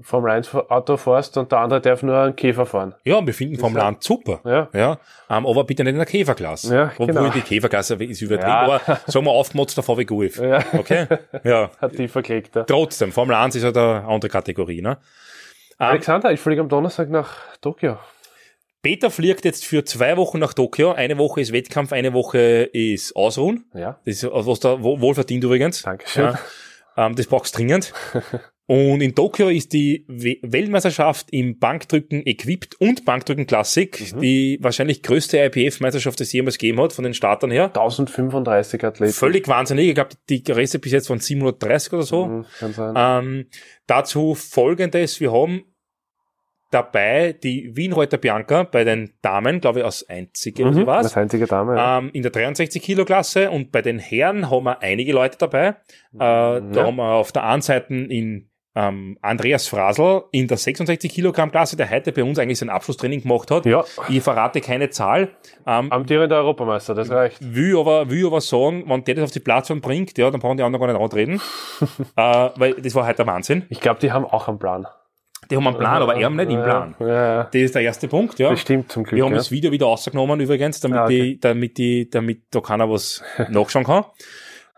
[0.00, 2.94] vom 1 Auto fährst und der andere darf nur einen Käfer fahren.
[3.04, 4.40] ja, wir finden vom Land super.
[4.44, 4.98] Ja, Ja,
[5.30, 6.74] ähm, aber bitte nicht in der Käferklasse.
[6.74, 7.28] Ja, Obwohl genau.
[7.28, 8.60] die Käferklasse ist übertrieben, Ja.
[8.62, 10.40] aber sagen wir aufgemotzt der VW Golf.
[10.40, 10.60] ja.
[10.72, 11.06] Okay?
[11.44, 11.70] Ja.
[11.80, 12.56] hat die verklickt.
[12.66, 14.80] Trotzdem, Formel 1 ist halt eine andere Kategorie.
[14.82, 14.96] Ne?
[15.80, 17.98] Ähm, Alexander, ich fliege am Donnerstag nach Tokio.
[18.82, 20.92] Peter fliegt jetzt für zwei Wochen nach Tokio.
[20.92, 22.38] Eine Woche ist Wettkampf, eine Woche
[22.72, 23.64] ist Ausruhen.
[23.74, 25.82] Ja, Das ist was da wo- wohl verdient übrigens.
[25.82, 26.24] Dankeschön.
[26.24, 27.92] Ja, ähm, das brauchst dringend.
[28.66, 34.20] Und in Tokio ist die We Weltmeisterschaft im Bankdrücken Equipped und Bankdrücken Classic Mhm.
[34.20, 37.64] die wahrscheinlich größte IPF-Meisterschaft, die es jemals gegeben hat, von den Startern her.
[37.74, 39.12] 1035 Athleten.
[39.12, 39.88] Völlig wahnsinnig.
[39.88, 42.26] Ich glaube, die Reste bis jetzt von 730 oder so.
[42.26, 42.94] Mhm, Kann sein.
[42.96, 43.46] Ähm,
[43.88, 45.64] dazu folgendes, wir haben
[46.70, 51.16] dabei die Wienreuter Bianca bei den Damen, glaube ich, als einzige, mhm, Mhm, was, das
[51.18, 51.76] einzige Dame.
[51.76, 51.98] Ja.
[51.98, 55.66] ähm, in der 63 Kilo Klasse und bei den Herren haben wir einige Leute dabei.
[55.68, 55.74] Äh,
[56.18, 56.86] Da Ja.
[56.86, 61.76] haben wir auf der einen Seite in ähm, Andreas Frasel in der 66 Kilogramm Klasse,
[61.76, 63.66] der heute bei uns eigentlich sein Abschlusstraining gemacht hat.
[63.66, 63.84] Ja.
[64.08, 65.30] Ich verrate keine Zahl.
[65.66, 67.38] Ähm, Amtierender Europameister, das reicht.
[67.40, 70.56] will aber, will aber sagen, wenn der das auf die Plattform bringt, ja, dann brauchen
[70.56, 71.40] die anderen gar nicht antreten.
[72.16, 73.66] äh, weil das war heute der Wahnsinn.
[73.68, 74.86] Ich glaube, die haben auch einen Plan.
[75.50, 76.94] Die haben einen Plan, aber er haben nicht im Plan.
[77.00, 77.44] Ja, ja.
[77.44, 78.50] Das ist der erste Punkt, ja.
[78.50, 79.16] Das stimmt zum Glück.
[79.16, 79.38] Wir haben ja.
[79.38, 81.22] das Video wieder rausgenommen übrigens, damit, Ah, okay.
[81.22, 84.04] die, damit, die, damit da keiner was nachschauen kann.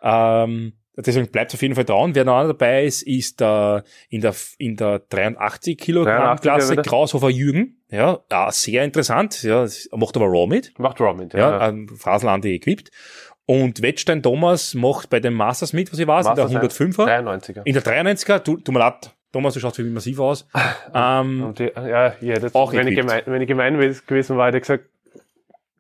[0.03, 2.15] Ähm, deswegen bleibt auf jeden Fall dran.
[2.15, 6.77] Wer noch dabei ist, ist der, in der, in der 83 Kilogramm 83er Klasse.
[6.77, 7.83] Kraushofer Jürgen.
[7.91, 9.43] Ja, ja, sehr interessant.
[9.43, 10.79] Ja, das macht aber Raw mit.
[10.79, 11.69] Macht Raw mit, Ja, ja.
[11.69, 12.91] ähm, Frasel Andi equipped.
[13.47, 17.25] Und Wettstein Thomas macht bei den Masters mit, was ich weiß, in der Masters 105er.
[17.25, 17.63] 93er.
[17.65, 20.47] In der 93er, tu, tu mir leid, Thomas, du schaust viel massiv aus.
[20.95, 24.59] ähm, die, ja, hätte jetzt, Auch wenn, ich gemein, wenn ich gemein gewesen war, hätte
[24.59, 24.85] ich gesagt,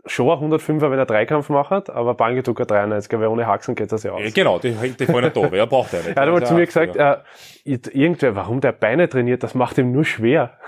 [0.06, 4.02] schon ein 105er, wenn er Dreikampf macht, aber Bangetucker 93er, weil ohne Haxen geht das
[4.02, 4.20] ja aus.
[4.22, 6.16] ja, genau, die, die fallen nicht da, wer braucht der nicht.
[6.16, 7.22] Er hat einmal zu mir gesagt, Ja.
[7.64, 10.58] äh, irgendwer, warum der Beine trainiert, das macht ihm nur schwer.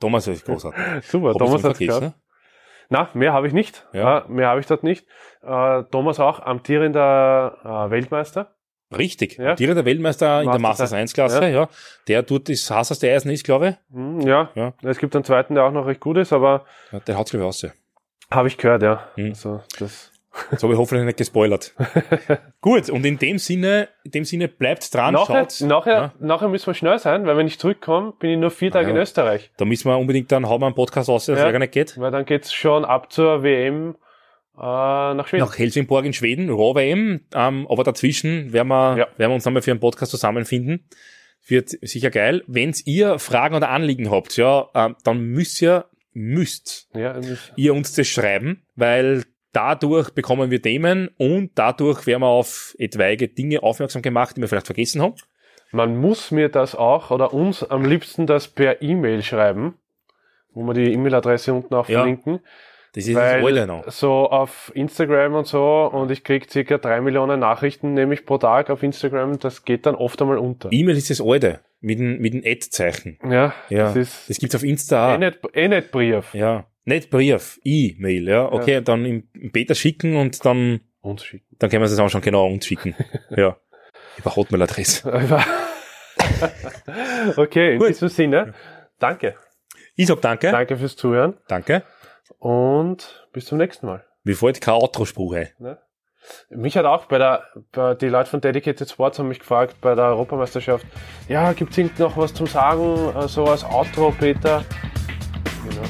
[0.00, 0.80] Thomas ist großartig.
[1.08, 2.16] Super, Hab Thomas hat's vergessen, gehabt.
[2.88, 3.86] Na, mehr habe ich nicht.
[3.92, 4.00] Ja.
[4.20, 4.24] Ja.
[4.28, 5.06] mehr habe ich dort nicht.
[5.42, 8.50] Äh, Thomas auch amtierender äh, Weltmeister.
[8.90, 8.98] ne?
[8.98, 9.38] Richtig.
[9.38, 9.54] Ja.
[9.54, 11.68] Direkt der Weltmeister in der Masters Masters 1 Klasse, ja.
[12.08, 13.96] Der tut das hasserste Eisen ist, glaube ich.
[13.96, 14.50] Hm, ja.
[14.54, 14.74] Ja.
[14.82, 17.44] es gibt einen zweiten, der auch noch recht gut ist, aber Ja, der haut's, glaube
[17.44, 17.66] ich, aus.
[18.34, 19.08] Habe ich gehört, ja.
[19.16, 19.30] Hm.
[19.30, 20.10] Also, das
[20.50, 21.74] Jetzt habe ich hoffentlich nicht gespoilert.
[22.62, 25.68] Gut, und in dem Sinne, in dem Sinne bleibt dran, nachher, schaut.
[25.68, 26.12] nachher, Ja.
[26.20, 28.94] nachher müssen wir schnell sein, weil wenn ich zurückkomme, bin ich nur vier Tage ja.
[28.94, 29.50] in Österreich.
[29.58, 31.46] Da müssen wir unbedingt dann, hauen wir einen Podcast aus, dass Ja.
[31.46, 32.00] es gar nicht geht.
[32.00, 33.94] Weil dann geht's schon ab zur WM
[34.56, 35.44] äh, nach Schweden.
[35.44, 39.06] Nach Helsingborg in Schweden, Raw WM, ähm, aber dazwischen werden wir, Ja.
[39.18, 40.88] werden wir uns einmal für einen Podcast zusammenfinden.
[41.46, 42.42] Wird sicher geil.
[42.46, 47.18] Wenn ihr Fragen oder Anliegen habt, ja, ähm, dann müsst ihr, müsst Ja,
[47.56, 53.28] ihr uns das schreiben, weil dadurch bekommen wir Themen und dadurch werden wir auf etwaige
[53.28, 55.14] Dinge aufmerksam gemacht, die wir vielleicht vergessen haben.
[55.72, 59.74] Man muss mir das auch oder uns am liebsten das per E-Mail schreiben,
[60.52, 62.00] wo wir die E-Mail-Adresse unten auch Ja.
[62.00, 62.40] verlinken.
[62.94, 63.90] Das ist das Alte Weil noch.
[63.90, 68.68] so auf Instagram und so und ich krieg circa drei Millionen Nachrichten nämlich pro Tag
[68.68, 70.68] auf Instagram, das geht dann oft einmal unter.
[70.70, 73.18] E-Mail ist das Alte, mit dem, mit dem Ad-Zeichen.
[73.24, 75.18] Ja, Ja, das ist das gibt's auf Insta eh auch.
[75.18, 76.34] nicht, eh nicht Brief.
[76.34, 78.52] Ja, nicht Brief, E-Mail, ja.
[78.52, 81.46] Okay, dann im im Beta schicken und dann, Uns schicken.
[81.58, 82.94] dann können wir es auch schon genau uns schicken.
[83.30, 83.56] ja.
[84.18, 85.10] Über Hotmail-Adresse.
[87.36, 87.88] okay, in Gut.
[87.88, 88.52] diesem Sinne,
[88.98, 89.36] danke.
[89.96, 90.50] Ich sag danke.
[90.50, 91.82] Danke fürs Zuhören Danke.
[92.38, 94.04] Und bis zum nächsten Mal.
[94.24, 95.48] Mir fällt kein Outro-Spruch ein.
[95.58, 95.78] Ne?
[96.50, 99.94] Mich hat auch bei der, bei, die Leute von Dedicated Sports haben mich gefragt bei
[99.94, 100.86] der Europameisterschaft,
[101.28, 104.64] ja, gibt's irgend noch was zum Sagen, äh, so als Outro, Peter?
[105.68, 105.82] Genau.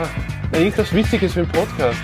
[0.00, 0.08] Ah,
[0.52, 1.98] na, irgendwas Wichtiges für den Podcast.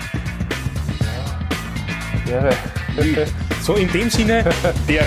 [2.29, 3.27] Ja, wäre.
[3.61, 4.43] So, in dem Sinne,
[4.87, 5.05] wäre.